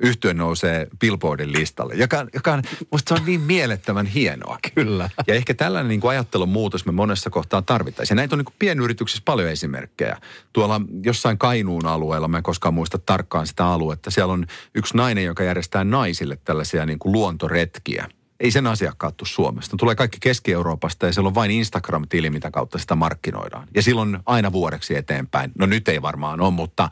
[0.00, 2.62] yhtiö nousee Billboardin listalle, joka, joka on,
[2.92, 4.58] musta se on niin mielettömän hienoa.
[4.74, 5.10] Kyllä.
[5.26, 8.16] Ja ehkä tällainen niin kuin ajattelun muutos me monessa kohtaa tarvittaisiin.
[8.16, 10.16] Ja näitä on niin kuin pienyrityksissä paljon esimerkkejä.
[10.52, 15.24] Tuolla jossain Kainuun alueella, mä en koskaan muista tarkkaan sitä aluetta, siellä on yksi nainen,
[15.24, 18.08] joka järjestää naisille tällaisia niin kuin luontoretkiä–
[18.40, 19.76] ei sen asiakkaat tule Suomesta.
[19.76, 23.68] Tulee kaikki Keski-Euroopasta ja siellä on vain Instagram-tili, mitä kautta sitä markkinoidaan.
[23.74, 25.52] Ja silloin aina vuodeksi eteenpäin.
[25.58, 26.90] No nyt ei varmaan ole, mutta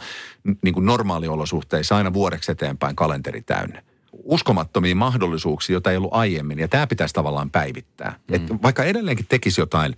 [0.63, 3.83] niin kuin normaaliolosuhteissa aina vuodeksi eteenpäin kalenteri täynnä
[4.25, 6.59] uskomattomia mahdollisuuksia, joita ei ollut aiemmin.
[6.59, 8.19] Ja tämä pitäisi tavallaan päivittää.
[8.29, 8.35] Mm.
[8.35, 9.97] Et vaikka edelleenkin tekisi jotain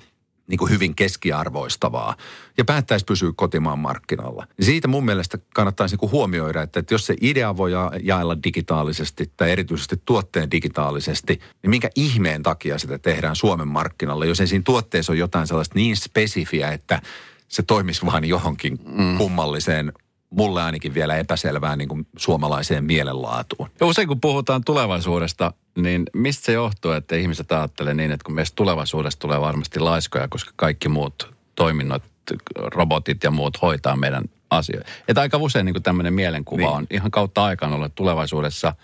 [0.48, 2.16] niin kuin hyvin keskiarvoistavaa
[2.58, 4.46] ja päättäisi pysyä kotimaan markkinalla.
[4.58, 7.70] Niin siitä mun mielestä kannattaisi niin kuin huomioida, että, että jos se idea voi
[8.02, 14.40] jaella digitaalisesti tai erityisesti tuotteen digitaalisesti, niin minkä ihmeen takia sitä tehdään Suomen markkinalle, jos
[14.40, 17.02] ei siinä tuotteessa ole jotain sellaista niin spesifiä, että
[17.48, 19.18] se toimisi vain johonkin mm.
[19.18, 19.92] kummalliseen
[20.30, 23.70] mulle ainakin vielä epäselvää niin kuin suomalaiseen mielenlaatuun.
[23.80, 28.34] Ja usein kun puhutaan tulevaisuudesta, niin mistä se johtuu, että ihmiset ajattelee niin, että kun
[28.34, 32.02] meistä tulevaisuudesta tulee varmasti laiskoja, koska kaikki muut toiminnot,
[32.54, 34.90] robotit ja muut hoitaa meidän asioita.
[35.08, 36.70] Että aika usein niin tämmöinen mielenkuva niin.
[36.70, 38.74] on ihan kautta aikaan olla tulevaisuudessa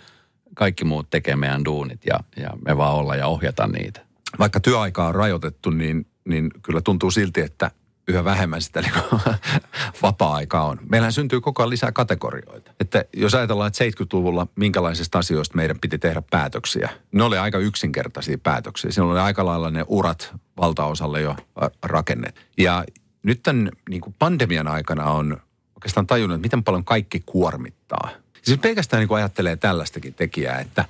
[0.54, 4.00] kaikki muut tekee meidän duunit ja, ja me vaan olla ja ohjata niitä.
[4.38, 7.70] Vaikka työaikaa on rajoitettu, niin, niin kyllä tuntuu silti, että–
[8.09, 8.93] yhä vähemmän sitä niin
[10.03, 10.81] vapaa-aikaa on.
[10.88, 12.73] Meillähän syntyy koko ajan lisää kategorioita.
[12.81, 18.38] Että jos ajatellaan, että 70-luvulla minkälaisista asioista meidän piti tehdä päätöksiä, ne oli aika yksinkertaisia
[18.38, 18.90] päätöksiä.
[18.90, 21.37] Siinä oli aika lailla ne urat valtaosalle jo
[21.83, 22.40] rakennettu.
[22.59, 22.85] Ja
[23.23, 25.40] nyt tämän niin kuin pandemian aikana on
[25.75, 28.11] oikeastaan tajunnut, että miten paljon kaikki kuormittaa.
[28.43, 30.85] Siis pelkästään niin kuin ajattelee tällaistakin tekijää, että,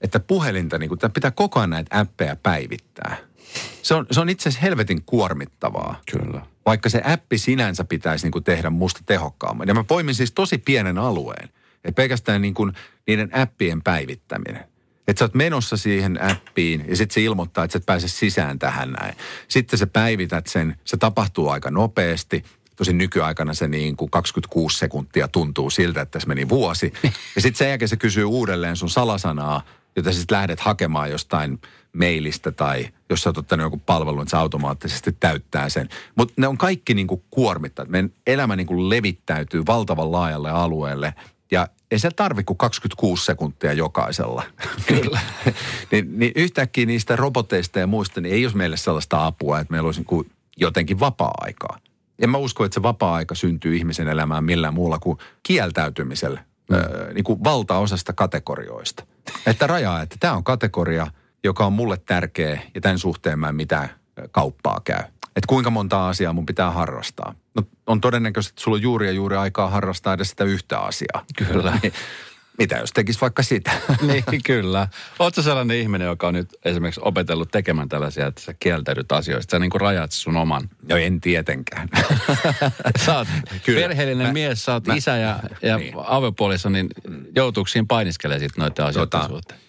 [0.00, 3.16] että puhelinta, niin kuin, pitää koko ajan näitä appeja päivittää.
[3.82, 6.00] Se on, se on itse asiassa helvetin kuormittavaa.
[6.10, 9.68] Kyllä vaikka se appi sinänsä pitäisi niin kuin tehdä musta tehokkaamman.
[9.68, 11.48] Ja mä poimin siis tosi pienen alueen.
[11.84, 12.72] Että pelkästään niin kuin
[13.06, 14.64] niiden appien päivittäminen.
[15.08, 18.58] Että sä oot menossa siihen appiin ja sitten se ilmoittaa, että sä et pääse sisään
[18.58, 19.16] tähän näin.
[19.48, 22.44] Sitten sä päivität sen, se tapahtuu aika nopeasti.
[22.76, 26.92] Tosin nykyaikana se niin kuin 26 sekuntia tuntuu siltä, että tässä meni vuosi.
[27.36, 29.62] Ja sitten sen jälkeen se kysyy uudelleen sun salasanaa,
[29.96, 31.60] jota sitten lähdet hakemaan jostain
[31.96, 35.88] mailista tai jos sä oot ottanut joku palvelu, että se automaattisesti täyttää sen.
[36.14, 37.84] Mutta ne on kaikki niin kuin kuormittaa.
[37.84, 41.14] Meidän elämä niin kuin levittäytyy valtavan laajalle alueelle
[41.50, 44.42] ja ei se tarvi kuin 26 sekuntia jokaisella.
[44.88, 45.20] Kyllä.
[45.92, 49.86] niin, niin yhtäkkiä niistä roboteista ja muista, niin ei ole meille sellaista apua, että meillä
[49.86, 51.78] olisi niin kuin jotenkin vapaa-aikaa.
[52.18, 56.44] En mä usko, että se vapaa-aika syntyy ihmisen elämään millään muulla kuin kieltäytymisellä.
[56.70, 56.76] Mm.
[56.76, 59.06] Öö, niin kuin valtaosasta kategorioista.
[59.46, 61.06] Että rajaa, että tämä on kategoria–
[61.46, 63.90] joka on mulle tärkeä ja tämän suhteen mä en mitään
[64.30, 65.02] kauppaa käy.
[65.36, 67.34] Että kuinka monta asiaa mun pitää harrastaa.
[67.54, 71.24] No on todennäköistä, että sulla on juuri ja juuri aikaa harrastaa edes sitä yhtä asiaa.
[71.36, 71.78] Kyllä.
[71.82, 71.92] Niin,
[72.58, 73.70] mitä jos tekisi vaikka sitä?
[74.08, 74.88] niin, kyllä.
[75.18, 79.50] Oletko sellainen ihminen, joka on nyt esimerkiksi opetellut tekemään tällaisia, että sä kieltäydyt asioista?
[79.50, 80.68] Sä niin kuin rajat sun oman.
[80.88, 81.88] No en tietenkään.
[83.06, 83.28] sä oot
[83.64, 83.80] kyllä.
[83.80, 85.94] perheellinen mä, mies, sä oot mä, isä ja, ja niin.
[85.96, 86.88] avopuolissa, niin
[87.34, 89.65] joutuuksiin painiskelee sitten noiden asioiden tota, suhteen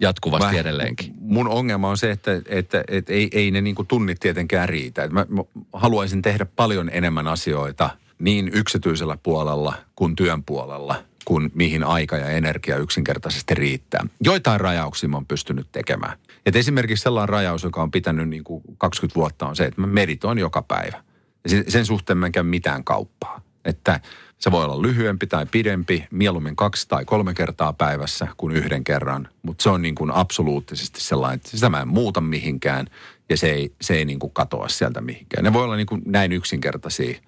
[0.00, 1.14] jatkuvasti mä, edelleenkin.
[1.20, 5.08] Mun ongelma on se, että, että, että ei, ei ne niin kuin tunnit tietenkään riitä.
[5.08, 11.84] Mä, mä haluaisin tehdä paljon enemmän asioita niin yksityisellä puolella kuin työn puolella, kuin mihin
[11.84, 14.06] aika ja energia yksinkertaisesti riittää.
[14.20, 16.18] Joitain rajauksia mä oon pystynyt tekemään.
[16.46, 19.86] Et esimerkiksi sellainen rajaus, joka on pitänyt niin kuin 20 vuotta, on se, että mä
[19.86, 21.02] meditoin joka päivä.
[21.44, 23.40] Ja sen suhteen mä en käy mitään kauppaa.
[23.64, 24.00] Että
[24.40, 29.28] se voi olla lyhyempi tai pidempi, mieluummin kaksi tai kolme kertaa päivässä kuin yhden kerran.
[29.42, 32.86] Mutta se on niin kuin absoluuttisesti sellainen, että sitä mä en muuta mihinkään
[33.28, 35.44] ja se ei, se ei niin kuin katoa sieltä mihinkään.
[35.44, 37.20] Ne voi olla niin kuin näin yksinkertaisia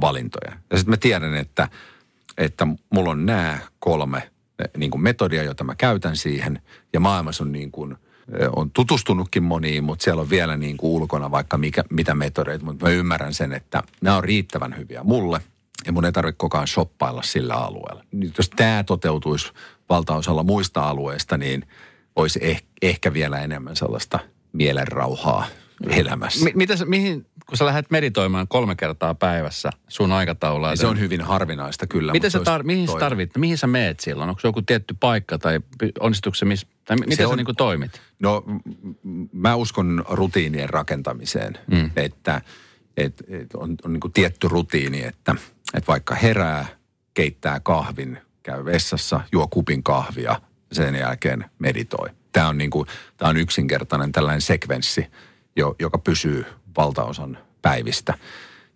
[0.00, 0.52] valintoja.
[0.70, 1.68] Ja sitten mä tiedän, että,
[2.38, 4.30] että mulla on nämä kolme
[4.76, 6.62] niin kuin metodia, jota mä käytän siihen.
[6.92, 7.96] Ja maailmassa on niin kuin,
[8.56, 12.64] on tutustunutkin moniin, mutta siellä on vielä niin kuin ulkona vaikka mikä, mitä metodeita.
[12.64, 15.40] Mutta mä ymmärrän sen, että nämä on riittävän hyviä mulle
[15.86, 18.04] ja mun ei tarvitse koko ajan shoppailla sillä alueella.
[18.12, 19.52] Nyt jos tämä toteutuisi
[19.88, 21.66] valtaosalla muista alueista, niin
[22.16, 24.18] olisi eh, ehkä vielä enemmän sellaista
[24.52, 25.46] mielenrauhaa
[25.88, 26.44] elämässä.
[26.44, 30.68] M- mitä sä, mihin, kun sä lähdet meditoimaan kolme kertaa päivässä sun aikataululla?
[30.68, 32.12] Niin se on hyvin harvinaista kyllä.
[32.12, 33.30] Mitä sä tar- mihin sä tarvit?
[33.38, 34.28] Mihin sä meet silloin?
[34.28, 35.60] Onko se joku tietty paikka tai
[36.00, 38.00] onnistuuko se, mis, tai miten se sä on, niin toimit?
[38.18, 38.44] No
[39.32, 41.90] mä uskon rutiinien rakentamiseen, mm.
[41.96, 42.40] että
[42.96, 45.36] et, et on, on niin tietty rutiini, että,
[45.74, 46.66] että vaikka herää,
[47.14, 50.40] keittää kahvin, käy vessassa, juo kupin kahvia,
[50.72, 52.08] sen jälkeen meditoi.
[52.32, 55.06] Tämä on, niin kuin, tämä on yksinkertainen tällainen sekvenssi,
[55.56, 56.44] jo, joka pysyy
[56.76, 58.14] valtaosan päivistä.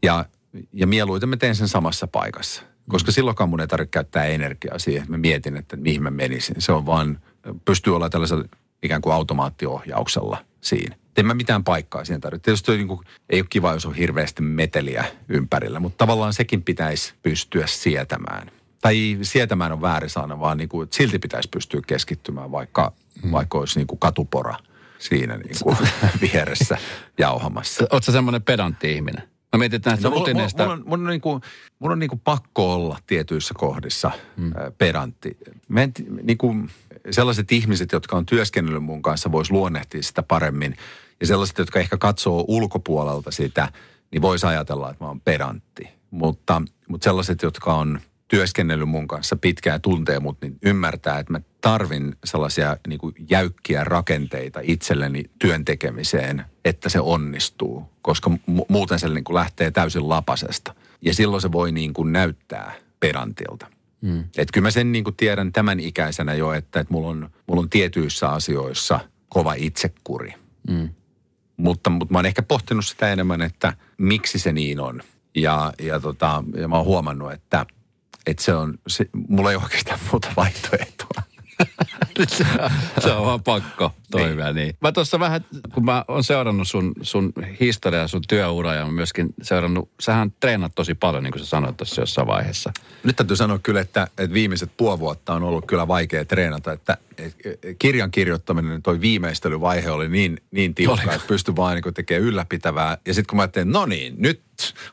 [0.02, 0.24] Ja,
[0.72, 2.62] ja mieluiten mä teen sen samassa paikassa.
[2.88, 3.12] Koska mm.
[3.12, 6.56] silloinkaan mun ei tarvitse käyttää energiaa siihen, että mä mietin, että mihin mä menisin.
[6.58, 7.20] Se on vaan,
[7.64, 8.44] pystyy olla tällaisella
[8.82, 10.96] ikään kuin automaattiohjauksella siinä.
[11.16, 12.44] En mä mitään paikkaa siihen tarvitse.
[12.44, 13.00] Tietysti niin kuin,
[13.30, 18.50] ei ole kiva, jos on hirveästi meteliä ympärillä, mutta tavallaan sekin pitäisi pystyä sietämään.
[18.82, 23.32] Tai sietämään on väärin sana, vaan niin kuin, silti pitäisi pystyä keskittymään, vaikka, hmm.
[23.32, 24.54] vaikka olisi niin kuin katupora–
[25.08, 25.76] siinä niin kuin
[26.32, 26.78] vieressä
[27.18, 27.86] jauhamassa.
[27.90, 29.22] Oletko semmoinen pedantti ihminen?
[29.52, 30.62] Mä mietin näistä no, rutiineista.
[30.62, 31.40] Mulla, mulla, on, mulla on, niin kuin,
[31.78, 34.52] mulla on niin kuin pakko olla tietyissä kohdissa hmm.
[34.78, 35.36] pedantti.
[35.76, 36.70] en, niin kuin,
[37.10, 40.76] sellaiset ihmiset, jotka on työskennellyt mun kanssa, vois luonnehtia sitä paremmin.
[41.24, 43.68] Ja sellaiset, jotka ehkä katsoo ulkopuolelta sitä,
[44.10, 45.88] niin voisi ajatella, että mä oon pedantti.
[46.10, 51.40] Mutta, mutta sellaiset, jotka on työskennellyt mun kanssa pitkään tuntee mut, niin ymmärtää, että mä
[51.60, 58.98] tarvin sellaisia niin kuin jäykkiä rakenteita itselleni työn tekemiseen, että se onnistuu, koska mu- muuten
[58.98, 60.74] se niin kuin lähtee täysin lapasesta.
[61.00, 63.66] Ja silloin se voi niin kuin näyttää pedantilta.
[64.00, 64.20] Mm.
[64.20, 67.62] Että kyllä mä sen niin kuin tiedän tämän ikäisenä jo, että, että mulla, on, mulla
[67.62, 70.34] on tietyissä asioissa kova itsekuri.
[70.68, 70.88] Mm.
[71.56, 75.00] Mutta, mutta mä oon ehkä pohtinut sitä enemmän, että miksi se niin on.
[75.34, 77.66] Ja, ja, tota, ja mä oon huomannut, että,
[78.26, 81.22] että se on, se, mulla ei oikeastaan muuta vaihtoehtoa
[83.02, 84.54] se, on vaan pakko toimia niin.
[84.54, 84.76] niin.
[84.80, 89.90] Mä tuossa vähän, kun mä oon seurannut sun, sun historiaa, sun työura ja myöskin seurannut,
[90.00, 92.72] sähän treenat tosi paljon, niin kuin sä sanoit tuossa jossain vaiheessa.
[93.04, 96.98] Nyt täytyy sanoa kyllä, että, että viimeiset puoli vuotta on ollut kyllä vaikea treenata, että
[97.78, 102.98] kirjan kirjoittaminen, toi viimeistelyvaihe oli niin, niin tiukka, että pystyi vain niin tekemään ylläpitävää.
[103.06, 104.42] Ja sitten kun mä ajattelin, no niin, nyt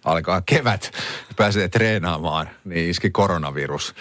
[0.05, 0.91] alkaa kevät,
[1.35, 3.95] pääsee treenaamaan, niin iski koronavirus.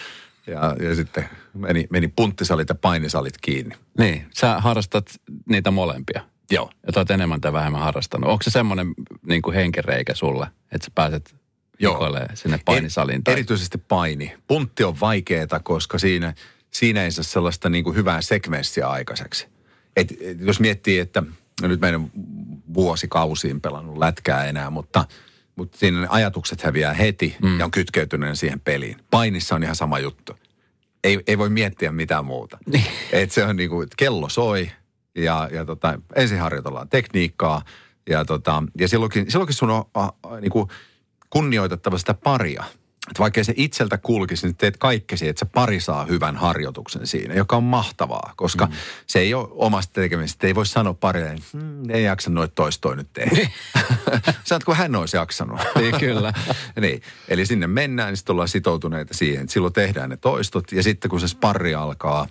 [0.47, 3.75] Ja, ja sitten meni, meni punttisalit ja painisalit kiinni.
[3.97, 5.05] Niin, sä harrastat
[5.49, 6.21] niitä molempia.
[6.51, 6.69] Joo.
[6.87, 8.29] Ja oot enemmän tai vähemmän harrastanut.
[8.29, 8.93] Onko se semmoinen
[9.27, 11.35] niin kuin henkereikä sulle, että sä pääset
[11.79, 12.09] Joo.
[12.33, 13.23] sinne painisaliin?
[13.23, 13.33] Tai...
[13.33, 14.33] Erityisesti paini.
[14.47, 16.33] Puntti on vaikeeta, koska siinä,
[16.71, 19.47] siinä ei saa sellaista niin kuin hyvää sekvenssiä aikaiseksi.
[19.95, 21.23] Et, et jos miettii, että
[21.61, 22.11] no nyt meidän
[22.73, 25.05] vuosikausiin pelannut lätkää enää, mutta,
[25.61, 27.59] mutta siinä ajatukset häviää heti mm.
[27.59, 28.97] ja on kytkeytyneen siihen peliin.
[29.11, 30.37] Painissa on ihan sama juttu
[31.03, 32.57] ei, ei voi miettiä mitään muuta.
[32.71, 32.85] Niin.
[33.11, 34.71] Et se on niin kuin, kello soi
[35.15, 37.61] ja, ja tota, ensin harjoitellaan tekniikkaa
[38.09, 40.67] ja, tota, ja silloinkin, silloinkin sun on a, a, niin kuin
[41.29, 42.63] kunnioitettava sitä paria–
[43.11, 47.33] että vaikka se itseltä kulkisi, niin teet kaikkesi, että se pari saa hyvän harjoituksen siinä,
[47.33, 48.71] joka on mahtavaa, koska mm.
[49.07, 50.47] se ei ole omasta tekemistä.
[50.47, 53.35] Ei voi sanoa parille, hmm, ei jaksa noita toistoa nyt tehdä.
[53.35, 53.49] Niin.
[54.49, 55.59] Sä kun hän olisi jaksanut.
[55.79, 56.33] niin, kyllä.
[56.81, 57.01] niin.
[57.27, 60.71] Eli sinne mennään, niin sitten ollaan sitoutuneita siihen, että silloin tehdään ne toistot.
[60.71, 62.27] Ja sitten kun se sparri alkaa,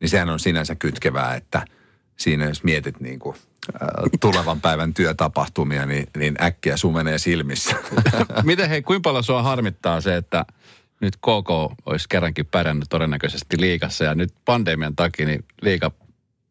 [0.00, 1.64] niin sehän on sinänsä kytkevää, että
[2.16, 3.36] siinä jos mietit niin kuin–
[4.20, 7.76] tulevan päivän työtapahtumia, niin, niin äkkiä sumenee silmissä.
[8.42, 10.44] Miten hei, kuinka paljon sua harmittaa se, että
[11.00, 11.50] nyt KK
[11.86, 15.90] olisi kerrankin pärjännyt todennäköisesti liikassa ja nyt pandemian takia niin liika...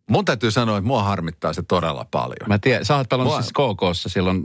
[0.10, 2.47] Mun täytyy sanoa, että mua harmittaa se todella paljon.
[2.47, 3.41] Mä tiedän, sä oot pelannut mua...
[3.41, 4.43] siis KKssa silloin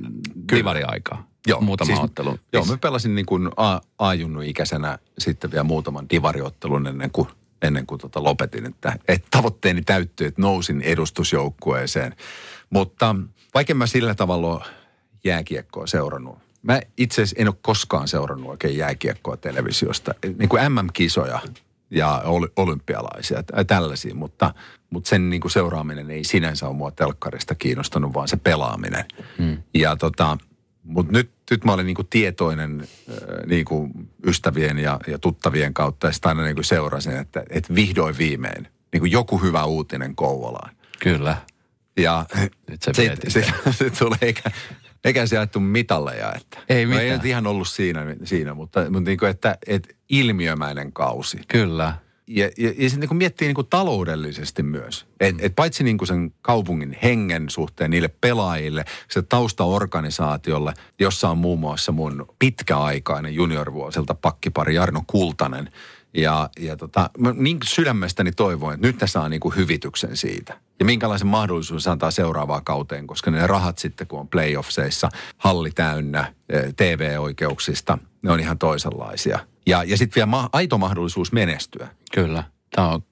[0.52, 1.26] divariaikaa.
[1.46, 2.38] Joo, muutama siis, ottelu.
[2.52, 3.50] Joo, mä pelasin niin kuin
[3.98, 7.28] A-junnu-ikäisenä sitten vielä muutaman divariottelun ennen kuin
[7.62, 12.16] ennen kuin tota lopetin, että, että tavoitteeni täyttyi, että nousin edustusjoukkueeseen.
[12.70, 13.16] Mutta
[13.54, 14.66] vaikka mä sillä tavalla
[15.24, 16.38] jääkiekkoa seurannut.
[16.62, 20.14] Mä itse asiassa en ole koskaan seurannut oikein jääkiekkoa televisiosta.
[20.38, 21.40] Niin kuin MM-kisoja
[21.90, 22.22] ja
[22.56, 24.54] olympialaisia ja tällaisia, mutta,
[24.90, 29.04] mutta sen niin kuin seuraaminen ei sinänsä ole mua telkkarista kiinnostanut, vaan se pelaaminen.
[29.38, 29.62] Hmm.
[29.74, 30.38] Ja tota,
[30.88, 33.16] Mutta nyt, nyt mä olin niinku tietoinen äh,
[33.46, 33.90] niinku
[34.26, 39.06] ystävien ja, ja tuttavien kautta ja sitten aina niinku seurasin, että, että vihdoin viimein niinku
[39.06, 40.76] joku hyvä uutinen Kouvolaan.
[41.00, 41.36] Kyllä.
[41.96, 42.26] Ja
[42.70, 44.50] Nyt sä sit, sit, sit tulee eikä,
[45.04, 46.32] eikä se jaettu mitalleja.
[46.32, 47.18] Että, Ei No ei mitään.
[47.18, 51.40] nyt ihan ollut siinä, siinä mutta, mutta niinku, että, että ilmiömäinen kausi.
[51.48, 51.94] Kyllä.
[52.28, 55.06] Ja, ja, ja sitten niin miettii niin kuin taloudellisesti myös.
[55.20, 61.38] Et, et paitsi niin kuin sen kaupungin hengen suhteen niille pelaajille, se taustaorganisaatiolle, jossa on
[61.38, 65.70] muun muassa mun pitkäaikainen juniorvuosilta pakkipari Jarno Kultanen.
[66.14, 70.60] Ja, ja tota, mä niin sydämestäni toivoin, että nyt ne saa niin kuin hyvityksen siitä.
[70.78, 75.08] Ja minkälaisen mahdollisuuden se antaa seuraavaan kauteen, koska ne rahat sitten, kun on playoffseissa,
[75.38, 79.38] halli täynnä eh, TV-oikeuksista, ne on ihan toisenlaisia.
[79.68, 81.88] Ja, ja sitten vielä ma- aito mahdollisuus menestyä.
[82.12, 82.44] Kyllä.
[82.70, 83.02] Tämä on,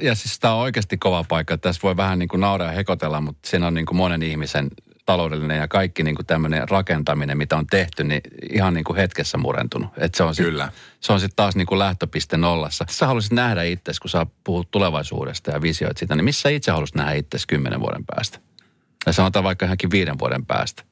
[0.00, 1.58] ja siis tämä on oikeasti kova paikka.
[1.58, 4.70] Tässä voi vähän niin kuin nauraa ja hekotella, mutta siinä on niin kuin monen ihmisen
[5.06, 8.20] taloudellinen ja kaikki niin kuin tämmöinen rakentaminen, mitä on tehty, niin
[8.52, 9.90] ihan niin kuin hetkessä murentunut.
[9.96, 10.72] Et se on sit, Kyllä.
[11.00, 12.84] Se on sitten taas niin kuin lähtöpiste nollassa.
[12.90, 16.96] Sä haluaisit nähdä itsesi, kun sä puhut tulevaisuudesta ja visioit sitä, niin missä itse haluaisit
[16.96, 18.38] nähdä itsesi kymmenen vuoden päästä?
[19.06, 20.82] Ja sanotaan vaikka ihan viiden vuoden päästä.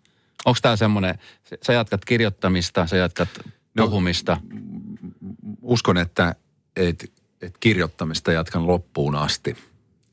[0.44, 1.18] Onko tämä semmoinen,
[1.62, 3.28] sä jatkat kirjoittamista, sä jatkat
[3.74, 4.40] No, puhumista.
[5.70, 6.34] Uskon, että
[6.76, 7.12] et,
[7.42, 9.56] et kirjoittamista jatkan loppuun asti.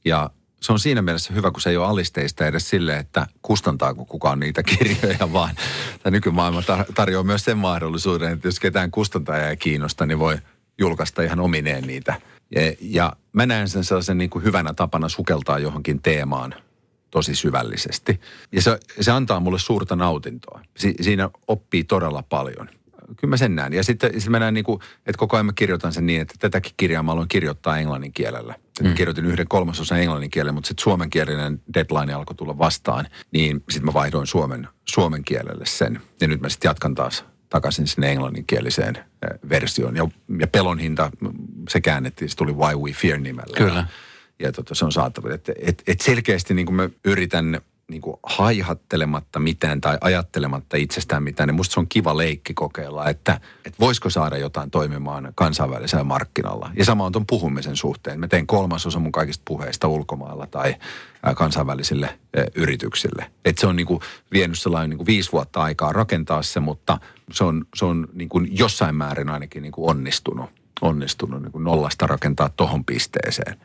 [0.06, 0.30] Ja
[0.62, 4.40] se on siinä mielessä hyvä, kun se ei ole alisteista edes sille, että kustantaako kukaan
[4.40, 5.56] niitä kirjoja, vaan
[6.04, 10.38] tämä nykymaailma tar- tarjoaa myös sen mahdollisuuden, että jos ketään kustantaja ei kiinnosta, niin voi
[10.78, 12.22] julkaista ihan omineen niitä.
[12.56, 16.56] Ja, ja mä näen sen sellaisen niin kuin hyvänä tapana sukeltaa johonkin teemaan
[17.12, 18.22] tosi syvällisesti.
[18.52, 20.62] Ja se, se antaa mulle suurta nautintoa.
[20.78, 22.70] Si, siinä oppii todella paljon.
[23.08, 23.74] Kyllä mä sen näen.
[23.74, 26.36] Ja sitten, sitten mä näen, niin kuin, että koko ajan mä kirjoitan sen niin, että
[26.40, 28.56] tätäkin kirjaa mä aloin kirjoittaa englannin kielellä.
[28.84, 28.94] Mm.
[28.94, 33.08] Kirjoitin yhden kolmasosan englannin kielellä, mutta sitten suomenkielinen deadline alkoi tulla vastaan.
[33.32, 36.02] Niin sitten mä vaihdoin suomen, suomen kielelle sen.
[36.22, 39.04] Ja nyt mä sitten jatkan taas takaisin sinne englanninkieliseen äh,
[39.50, 39.96] versioon.
[39.96, 40.08] Ja,
[40.40, 41.12] ja pelon hinta,
[41.70, 43.58] se käännettiin, se tuli Why We Fear nimellä.
[43.58, 43.88] Kyllä.
[44.40, 45.36] Ja tota, se on saatavilla.
[45.36, 47.62] Et, et, et selkeästi niin kuin mä yritän
[47.92, 53.10] niin kuin haihattelematta mitään tai ajattelematta itsestään mitään, niin musta se on kiva leikki kokeilla,
[53.10, 56.72] että, että voisiko saada jotain toimimaan kansainvälisellä markkinalla.
[56.78, 58.20] Ja sama on tuon puhumisen suhteen.
[58.20, 60.76] Mä teen kolmasosa mun kaikista puheista ulkomailla tai
[61.36, 62.20] kansainvälisille
[62.56, 63.32] yrityksille.
[63.46, 64.00] Että se on niin kuin
[64.34, 67.00] vienyt sellainen niin kuin viisi vuotta aikaa rakentaa se, mutta
[67.32, 70.50] se on, se on niin kuin jossain määrin ainakin niin kuin onnistunut
[70.82, 73.58] onnistunut niin kuin nollasta rakentaa tohon pisteeseen.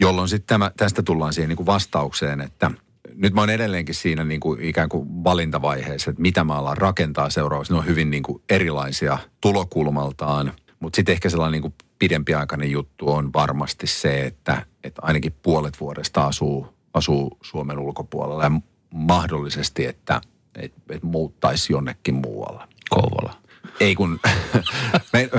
[0.00, 2.70] Jolloin sitten tästä tullaan siihen niin kuin vastaukseen, että
[3.14, 7.30] nyt mä oon edelleenkin siinä niin kuin ikään kuin valintavaiheessa, että mitä mä alan rakentaa
[7.30, 7.72] seuraavaksi.
[7.72, 13.10] Ne on hyvin niin kuin erilaisia tulokulmaltaan, mutta sitten ehkä sellainen niin kuin pidempiaikainen juttu
[13.10, 18.50] on varmasti se, että, että ainakin puolet vuodesta asuu, asuu Suomen ulkopuolella ja
[18.94, 20.20] mahdollisesti, että,
[20.56, 22.64] että, että muuttaisi jonnekin muualle.
[22.90, 23.41] Kouvola.
[23.80, 24.20] Ei kun,
[25.12, 25.30] me,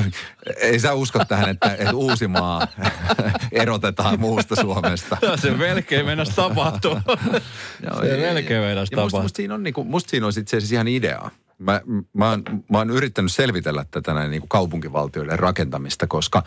[0.58, 2.68] ei sä usko tähän, että, että Uusimaa
[3.52, 5.18] erotetaan muusta Suomesta.
[5.42, 7.02] Se melkein mennäs tapahtua.
[8.02, 11.32] se melkein mennäs Ja musta, siinä on, niinku, musta siinä on itse asiassa ihan idea.
[11.58, 11.82] Mä,
[12.14, 16.44] mä, oon, mä oon yrittänyt selvitellä tätä näin niinku kaupunkivaltioiden rakentamista, koska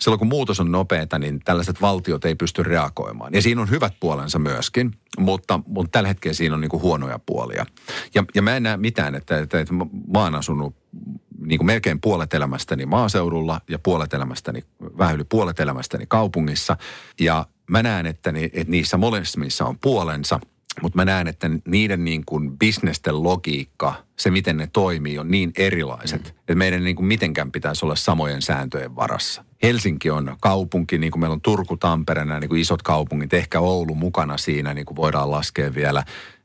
[0.00, 3.34] silloin kun muutos on nopeata, niin tällaiset valtiot ei pysty reagoimaan.
[3.34, 7.66] Ja siinä on hyvät puolensa myöskin, mutta, mutta tällä hetkellä siinä on niinku huonoja puolia.
[8.14, 10.74] Ja, ja mä en näe mitään, että, että, että mä oon asunut
[11.46, 14.64] niin kuin melkein puolet elämästäni maaseudulla ja puolet elämästäni,
[14.98, 16.76] vähän yli puolet elämästäni kaupungissa.
[17.20, 20.40] Ja mä näen, että, ni, että niissä molemmissa on puolensa,
[20.82, 25.52] mutta mä näen, että niiden niin kuin bisnesten logiikka, se miten ne toimii, on niin
[25.58, 26.28] erilaiset, mm.
[26.28, 29.44] että meidän ei niin kuin mitenkään pitäisi olla samojen sääntöjen varassa.
[29.62, 33.60] Helsinki on kaupunki, niin kuin meillä on Turku, Tampere, nämä niin kuin isot kaupungit, ehkä
[33.60, 36.04] Oulu mukana siinä, niin kuin voidaan laskea vielä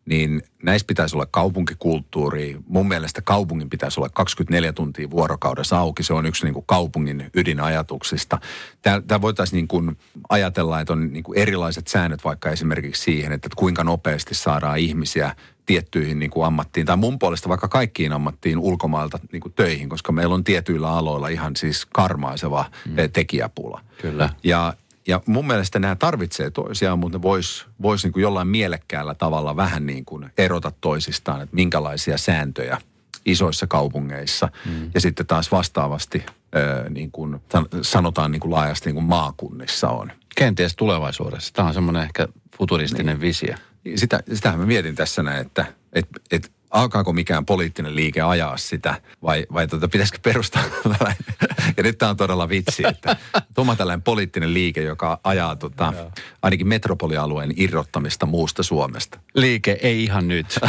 [0.09, 2.57] niin näissä pitäisi olla kaupunkikulttuuri.
[2.67, 6.03] Mun mielestä kaupungin pitäisi olla 24 tuntia vuorokaudessa auki.
[6.03, 8.39] Se on yksi niin kuin kaupungin ydinajatuksista.
[8.81, 9.97] Tämä voitaisiin niin kuin
[10.29, 15.35] ajatella, että on niin kuin erilaiset säännöt vaikka esimerkiksi siihen, että kuinka nopeasti saadaan ihmisiä
[15.65, 20.11] tiettyihin niin kuin ammattiin, tai mun puolesta vaikka kaikkiin ammattiin ulkomailta niin kuin töihin, koska
[20.11, 22.95] meillä on tietyillä aloilla ihan siis karmaiseva mm.
[23.13, 23.81] tekijäpula.
[24.01, 24.29] Kyllä.
[24.43, 24.73] Ja
[25.07, 29.55] ja mun mielestä nämä tarvitsee toisiaan, mutta ne vois, vois niin kuin jollain mielekkäällä tavalla
[29.55, 32.77] vähän niin kuin erota toisistaan, että minkälaisia sääntöjä
[33.25, 34.91] isoissa kaupungeissa mm.
[34.93, 36.25] ja sitten taas vastaavasti
[36.55, 37.41] ö, niin kuin
[37.81, 40.11] sanotaan niin kuin laajasti niin kuin maakunnissa on.
[40.35, 41.53] Kenties tulevaisuudessa.
[41.53, 42.27] Tämä on semmoinen ehkä
[42.57, 43.21] futuristinen niin.
[43.21, 43.55] visio.
[43.95, 49.01] Sitä, sitähän mä mietin tässä näin, että et, et alkaako mikään poliittinen liike ajaa sitä
[49.23, 50.63] vai, vai tuota, pitäisikö perustaa
[51.77, 53.17] ja nyt tämä on todella vitsi, että
[53.55, 55.93] tuoma tällainen poliittinen liike, joka ajaa tota,
[56.41, 59.19] ainakin metropolialueen irrottamista muusta Suomesta.
[59.33, 60.59] Liike ei ihan nyt.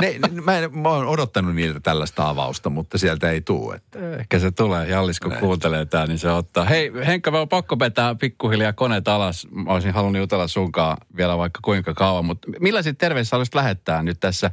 [0.00, 3.74] ne, ne, mä, en, mä oon odottanut niiltä tällaista avausta, mutta sieltä ei tule.
[3.74, 4.16] Että.
[4.16, 4.88] Ehkä se tulee.
[4.88, 5.40] Jallis, kun Näin.
[5.40, 6.64] kuuntelee tämä, niin se ottaa.
[6.64, 9.46] Hei Henkka, mä oon pakko vetää pikkuhiljaa koneet alas.
[9.50, 14.24] Mä olisin halunnut jutella sunkaan vielä vaikka kuinka kauan, mutta millaisia terveisiä haluaisit lähettää nyt
[14.26, 14.50] tässä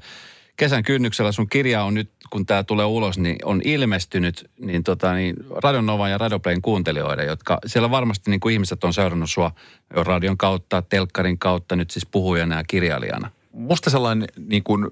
[0.57, 1.31] kesän kynnyksellä?
[1.31, 6.11] Sun kirja on nyt, kun tämä tulee ulos, niin on ilmestynyt niin, tota, niin Radionovan
[6.11, 9.51] ja Radioplayn kuuntelijoiden, jotka siellä varmasti niin kuin ihmiset on seurannut sua
[9.89, 13.31] radion kautta, telkkarin kautta, nyt siis puhujana ja kirjailijana.
[13.51, 14.91] Musta sellainen niin kuin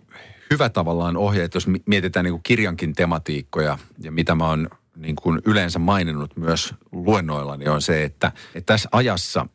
[0.52, 5.16] hyvä tavallaan ohje, että jos mietitään niin kuin kirjankin tematiikkoja ja mitä mä oon niin
[5.16, 9.48] kuin yleensä maininnut myös luennoilla, niin on se, että, että tässä ajassa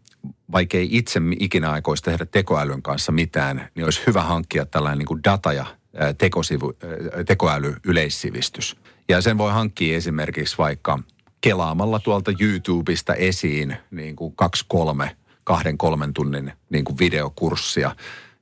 [0.53, 5.07] vaikka ei itse ikinä aikoisi tehdä tekoälyn kanssa mitään, niin olisi hyvä hankkia tällainen niin
[5.07, 5.67] kuin data- ja
[6.19, 6.73] tekosivu,
[7.27, 8.77] tekoäly-yleissivistys.
[9.09, 10.99] Ja sen voi hankkia esimerkiksi vaikka
[11.41, 17.97] kelaamalla tuolta YouTubesta esiin niin kuin kaksi, kolme, kahden, kolmen tunnin niin kuin videokurssia.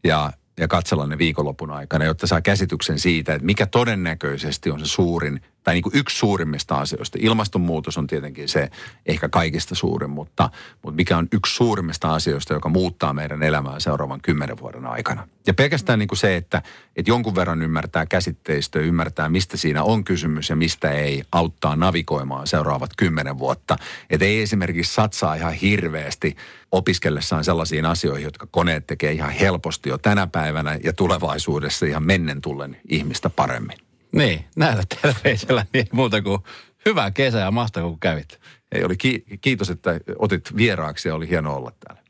[0.04, 4.86] Ja ja katsella ne viikonlopun aikana, jotta saa käsityksen siitä, että mikä todennäköisesti on se
[4.86, 7.18] suurin tai niin kuin yksi suurimmista asioista.
[7.20, 8.70] Ilmastonmuutos on tietenkin se
[9.06, 10.50] ehkä kaikista suurin, mutta,
[10.82, 15.28] mutta mikä on yksi suurimmista asioista, joka muuttaa meidän elämää seuraavan kymmenen vuoden aikana.
[15.46, 16.62] Ja pelkästään niin kuin se, että,
[16.96, 22.46] että jonkun verran ymmärtää käsitteistöä, ymmärtää mistä siinä on kysymys ja mistä ei, auttaa navigoimaan
[22.46, 23.76] seuraavat kymmenen vuotta.
[24.10, 26.36] Että ei esimerkiksi satsaa ihan hirveästi
[26.72, 32.40] opiskellessaan sellaisiin asioihin, jotka koneet tekee ihan helposti jo tänä päivänä ja tulevaisuudessa ihan mennen
[32.40, 33.78] tullen ihmistä paremmin.
[34.14, 36.38] Niin, näillä terveisellä niin muuta kuin
[36.86, 38.40] hyvää kesää ja mahtavaa kun kävit.
[38.72, 42.02] Ei, oli ki- kiitos, että otit vieraaksi ja oli hieno olla täällä.